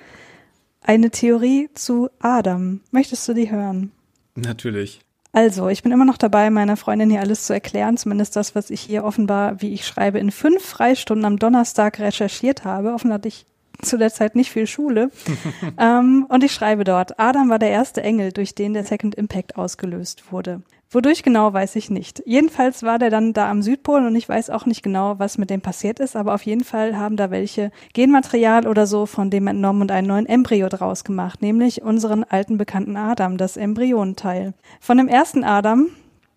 [0.82, 2.82] eine Theorie zu Adam.
[2.92, 3.92] Möchtest du die hören?
[4.36, 5.02] Natürlich.
[5.34, 8.70] Also, ich bin immer noch dabei, meiner Freundin hier alles zu erklären, zumindest das, was
[8.70, 12.94] ich hier offenbar, wie ich schreibe, in fünf Freistunden am Donnerstag recherchiert habe.
[12.94, 13.46] Offen hatte ich
[13.82, 15.12] zu der Zeit nicht viel Schule.
[15.78, 19.58] ähm, und ich schreibe dort, Adam war der erste Engel, durch den der Second Impact
[19.58, 20.62] ausgelöst wurde.
[20.96, 22.24] Wodurch genau, weiß ich nicht.
[22.26, 25.50] Jedenfalls war der dann da am Südpol und ich weiß auch nicht genau, was mit
[25.50, 29.48] dem passiert ist, aber auf jeden Fall haben da welche Genmaterial oder so von dem
[29.48, 34.54] entnommen und einen neuen Embryo draus gemacht, nämlich unseren alten bekannten Adam, das Embryonteil.
[34.80, 35.90] Von dem ersten Adam,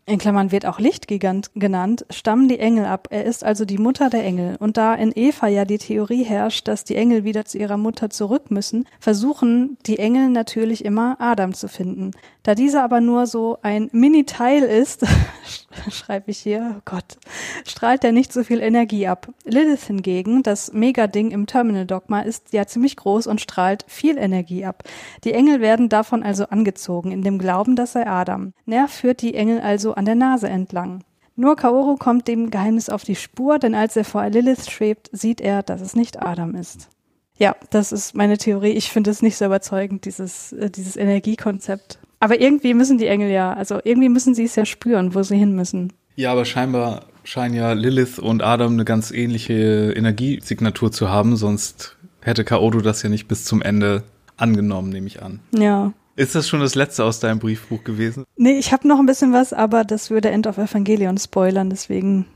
[0.09, 3.09] in Klammern wird auch Lichtgigant genannt, stammen die Engel ab.
[3.11, 4.57] Er ist also die Mutter der Engel.
[4.59, 8.09] Und da in Eva ja die Theorie herrscht, dass die Engel wieder zu ihrer Mutter
[8.09, 12.13] zurück müssen, versuchen die Engel natürlich immer Adam zu finden.
[12.49, 15.05] Da dieser aber nur so ein Mini-Teil ist,
[15.91, 17.19] schreibe ich hier, oh Gott,
[17.67, 19.29] strahlt er nicht so viel Energie ab.
[19.45, 24.85] Lilith hingegen, das Mega-Ding im Terminal-Dogma, ist ja ziemlich groß und strahlt viel Energie ab.
[25.25, 28.55] Die Engel werden davon also angezogen, in dem Glauben, dass sei Adam.
[28.65, 31.05] Nerv führt die Engel also an der Nase entlang.
[31.37, 35.43] Nur Kaoru kommt dem Geheimnis auf die Spur, denn als er vor Lilith schwebt, sieht
[35.43, 36.89] er, dass es nicht Adam ist.
[37.37, 38.71] Ja, das ist meine Theorie.
[38.71, 41.99] Ich finde es nicht so überzeugend, dieses, äh, dieses Energiekonzept.
[42.21, 45.37] Aber irgendwie müssen die Engel ja, also irgendwie müssen sie es ja spüren, wo sie
[45.37, 45.93] hin müssen.
[46.17, 51.97] Ja, aber scheinbar scheinen ja Lilith und Adam eine ganz ähnliche Energiesignatur zu haben, sonst
[52.21, 54.03] hätte Kaoru das ja nicht bis zum Ende
[54.37, 55.41] angenommen, nehme ich an.
[55.53, 55.93] Ja.
[56.17, 58.25] Ist das schon das letzte aus deinem Briefbuch gewesen?
[58.37, 62.27] Nee, ich habe noch ein bisschen was, aber das würde End of Evangelion spoilern, deswegen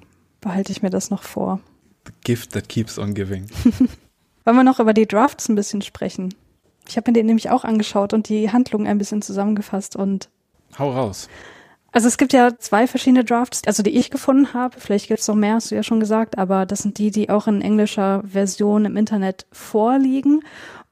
[0.41, 1.59] behalte ich mir das noch vor.
[2.07, 3.47] The gift that keeps on giving.
[4.45, 6.35] Wollen wir noch über die Drafts ein bisschen sprechen?
[6.89, 10.29] Ich habe mir den nämlich auch angeschaut und die Handlung ein bisschen zusammengefasst und
[10.79, 11.29] Hau raus.
[11.93, 14.81] Also es gibt ja zwei verschiedene Drafts, also die ich gefunden habe.
[14.81, 17.29] Vielleicht gibt es noch mehr, hast du ja schon gesagt, aber das sind die, die
[17.29, 20.43] auch in englischer Version im Internet vorliegen.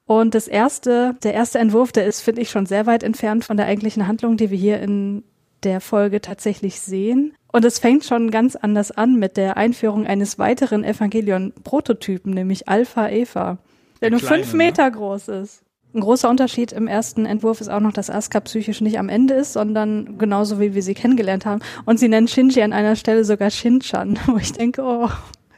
[0.05, 3.57] Und das erste, der erste Entwurf, der ist, finde ich, schon sehr weit entfernt von
[3.57, 5.25] der eigentlichen Handlung, die wir hier in
[5.63, 7.33] der Folge tatsächlich sehen.
[7.53, 13.09] Und es fängt schon ganz anders an mit der Einführung eines weiteren Evangelion-Prototypen, nämlich Alpha
[13.09, 13.59] Eva,
[14.01, 14.93] der, der nur kleine, fünf Meter ne?
[14.93, 15.63] groß ist.
[15.93, 19.35] Ein großer Unterschied im ersten Entwurf ist auch noch, dass Asuka psychisch nicht am Ende
[19.35, 21.61] ist, sondern genauso wie wir sie kennengelernt haben.
[21.85, 25.09] Und sie nennt Shinji an einer Stelle sogar Shinchan, wo ich denke, oh,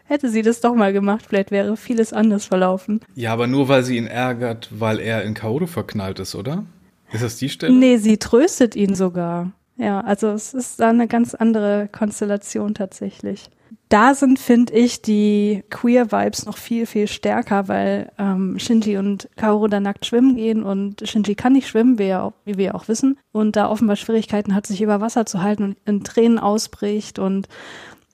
[0.05, 3.01] hätte sie das doch mal gemacht, vielleicht wäre vieles anders verlaufen.
[3.14, 6.64] Ja, aber nur weil sie ihn ärgert, weil er in Kaoru verknallt ist, oder?
[7.12, 7.74] Ist das die Stelle?
[7.74, 9.53] Nee, sie tröstet ihn sogar.
[9.76, 13.51] Ja, also es ist da eine ganz andere Konstellation tatsächlich
[13.93, 19.68] da sind, finde ich, die Queer-Vibes noch viel, viel stärker, weil ähm, Shinji und Kaoru
[19.68, 23.18] da nackt schwimmen gehen und Shinji kann nicht schwimmen, wie, auch, wie wir auch wissen,
[23.32, 27.49] und da offenbar Schwierigkeiten hat, sich über Wasser zu halten und in Tränen ausbricht und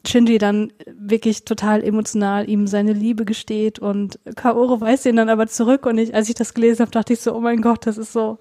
[0.04, 5.46] Shinji dann wirklich total emotional ihm seine Liebe gesteht und Kaoru weist ihn dann aber
[5.46, 7.98] zurück und ich, als ich das gelesen habe, dachte ich so, oh mein Gott, das
[7.98, 8.38] ist so.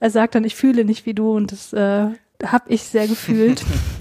[0.00, 2.08] Er sagt dann, ich fühle nicht wie du und das äh,
[2.44, 3.62] habe ich sehr gefühlt.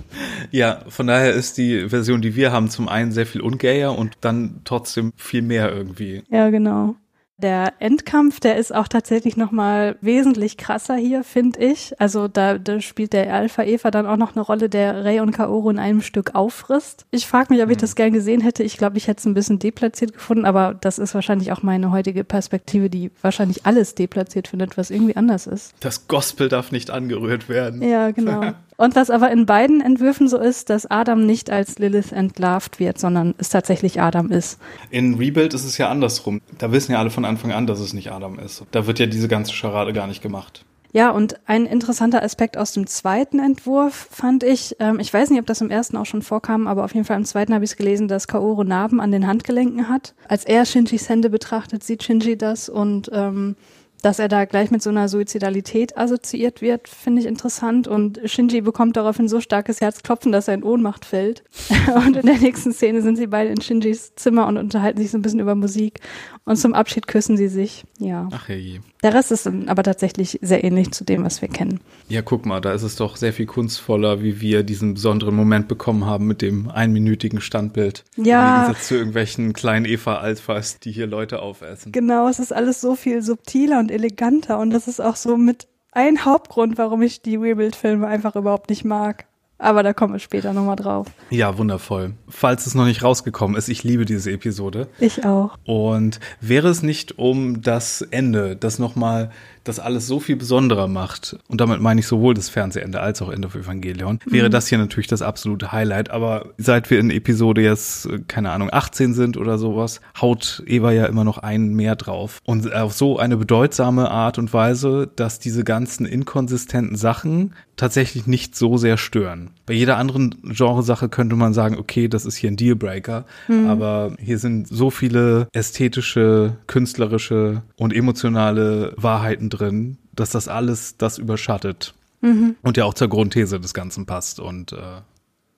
[0.51, 4.17] ja, von daher ist die Version, die wir haben, zum einen sehr viel ungayer und
[4.21, 6.23] dann trotzdem viel mehr irgendwie.
[6.29, 6.95] Ja, genau.
[7.41, 11.99] Der Endkampf, der ist auch tatsächlich nochmal wesentlich krasser hier, finde ich.
[11.99, 15.31] Also da, da spielt der Alpha Eva dann auch noch eine Rolle, der Rey und
[15.31, 17.07] Kaoru in einem Stück auffrisst.
[17.09, 17.81] Ich frage mich, ob ich mhm.
[17.81, 18.61] das gern gesehen hätte.
[18.61, 21.91] Ich glaube, ich hätte es ein bisschen deplatziert gefunden, aber das ist wahrscheinlich auch meine
[21.91, 25.73] heutige Perspektive, die wahrscheinlich alles deplatziert findet, was irgendwie anders ist.
[25.79, 27.81] Das Gospel darf nicht angerührt werden.
[27.81, 28.51] Ja, genau.
[28.81, 32.97] Und was aber in beiden Entwürfen so ist, dass Adam nicht als Lilith entlarvt wird,
[32.97, 34.59] sondern es tatsächlich Adam ist.
[34.89, 36.41] In Rebuild ist es ja andersrum.
[36.57, 38.63] Da wissen ja alle von Anfang an, dass es nicht Adam ist.
[38.71, 40.65] Da wird ja diese ganze Scharade gar nicht gemacht.
[40.93, 45.39] Ja, und ein interessanter Aspekt aus dem zweiten Entwurf fand ich, ähm, ich weiß nicht,
[45.39, 47.71] ob das im ersten auch schon vorkam, aber auf jeden Fall im zweiten habe ich
[47.71, 50.15] es gelesen, dass Kaoru Narben an den Handgelenken hat.
[50.27, 53.55] Als er Shinjis Hände betrachtet, sieht Shinji das und ähm,
[54.01, 57.87] dass er da gleich mit so einer Suizidalität assoziiert wird, finde ich interessant.
[57.87, 61.43] Und Shinji bekommt daraufhin so starkes Herzklopfen, dass er in Ohnmacht fällt.
[61.95, 65.17] und in der nächsten Szene sind sie beide in Shinjis Zimmer und unterhalten sich so
[65.17, 65.99] ein bisschen über Musik.
[66.43, 67.85] Und zum Abschied küssen sie sich.
[67.99, 68.27] Ja.
[68.31, 68.79] Ach je.
[69.03, 71.79] Der Rest ist aber tatsächlich sehr ähnlich zu dem, was wir kennen.
[72.09, 75.67] Ja, guck mal, da ist es doch sehr viel kunstvoller, wie wir diesen besonderen Moment
[75.67, 78.03] bekommen haben mit dem einminütigen Standbild.
[78.17, 78.55] Ja.
[78.55, 81.91] Im Gegensatz zu irgendwelchen kleinen Eva-Alphas, die hier Leute aufessen.
[81.91, 85.67] Genau, es ist alles so viel subtiler und eleganter und das ist auch so mit
[85.91, 89.25] ein Hauptgrund, warum ich die Rebuild-Filme einfach überhaupt nicht mag.
[89.61, 91.05] Aber da kommen wir später nochmal drauf.
[91.29, 92.15] Ja, wundervoll.
[92.27, 94.87] Falls es noch nicht rausgekommen ist, ich liebe diese Episode.
[94.99, 95.55] Ich auch.
[95.65, 99.29] Und wäre es nicht um das Ende, das nochmal
[99.63, 103.29] das alles so viel besonderer macht, und damit meine ich sowohl das Fernsehende als auch
[103.29, 104.31] Ende of Evangelion, mhm.
[104.31, 106.09] wäre das hier natürlich das absolute Highlight.
[106.09, 111.05] Aber seit wir in Episode jetzt, keine Ahnung, 18 sind oder sowas, haut Eva ja
[111.05, 112.39] immer noch einen mehr drauf.
[112.45, 118.55] Und auf so eine bedeutsame Art und Weise, dass diese ganzen inkonsistenten Sachen tatsächlich nicht
[118.55, 119.49] so sehr stören.
[119.65, 123.67] Bei jeder anderen Genresache könnte man sagen, okay, das ist hier ein Dealbreaker, mhm.
[123.67, 131.17] aber hier sind so viele ästhetische, künstlerische und emotionale Wahrheiten drin, dass das alles das
[131.17, 131.93] überschattet.
[132.21, 132.55] Mhm.
[132.61, 135.01] Und ja auch zur Grundthese des Ganzen passt und äh,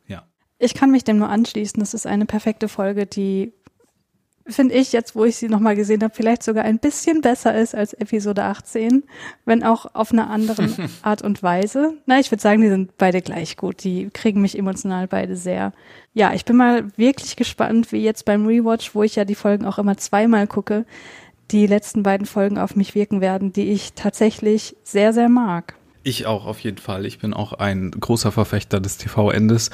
[0.07, 0.23] ja.
[0.59, 1.79] Ich kann mich dem nur anschließen.
[1.79, 3.53] Das ist eine perfekte Folge, die
[4.45, 7.75] finde ich jetzt, wo ich sie nochmal gesehen habe, vielleicht sogar ein bisschen besser ist
[7.75, 9.03] als Episode 18,
[9.45, 11.93] wenn auch auf einer anderen Art und Weise.
[12.05, 13.83] Na, ich würde sagen, die sind beide gleich gut.
[13.83, 15.71] Die kriegen mich emotional beide sehr.
[16.13, 19.65] Ja, ich bin mal wirklich gespannt, wie jetzt beim Rewatch, wo ich ja die Folgen
[19.65, 20.85] auch immer zweimal gucke,
[21.51, 25.75] die letzten beiden Folgen auf mich wirken werden, die ich tatsächlich sehr, sehr mag.
[26.03, 27.05] Ich auch auf jeden Fall.
[27.05, 29.69] Ich bin auch ein großer Verfechter des TV-Endes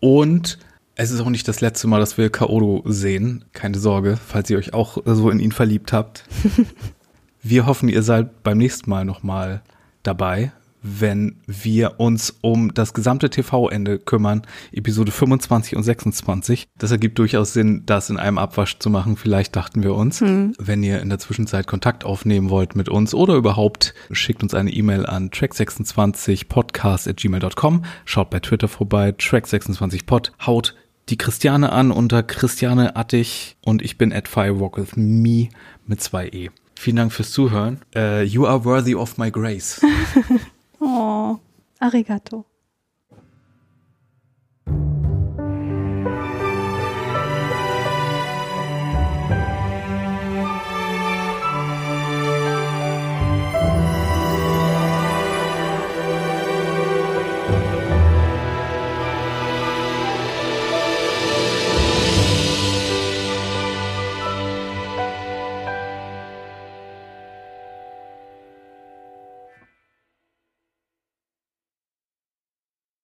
[0.00, 0.58] und
[1.00, 3.44] es ist auch nicht das letzte Mal, dass wir Kaoru sehen.
[3.52, 6.24] Keine Sorge, falls ihr euch auch so in ihn verliebt habt.
[7.42, 9.62] wir hoffen, ihr seid beim nächsten Mal nochmal
[10.02, 10.50] dabei,
[10.82, 16.68] wenn wir uns um das gesamte TV-Ende kümmern, Episode 25 und 26.
[16.78, 19.16] Das ergibt durchaus Sinn, das in einem Abwasch zu machen.
[19.16, 20.52] Vielleicht dachten wir uns, hm.
[20.58, 24.70] wenn ihr in der Zwischenzeit Kontakt aufnehmen wollt mit uns oder überhaupt, schickt uns eine
[24.70, 27.84] E-Mail an track26podcast@gmail.com.
[28.04, 30.32] Schaut bei Twitter vorbei, track26pod.
[30.46, 30.74] Haut
[31.08, 35.48] die Christiane an unter Christiane Attich und ich bin at Firewalk with me
[35.86, 36.50] mit zwei E.
[36.74, 37.80] Vielen Dank fürs Zuhören.
[37.96, 39.80] Uh, you are worthy of my grace.
[40.80, 41.40] Oh,
[41.80, 42.46] arigato.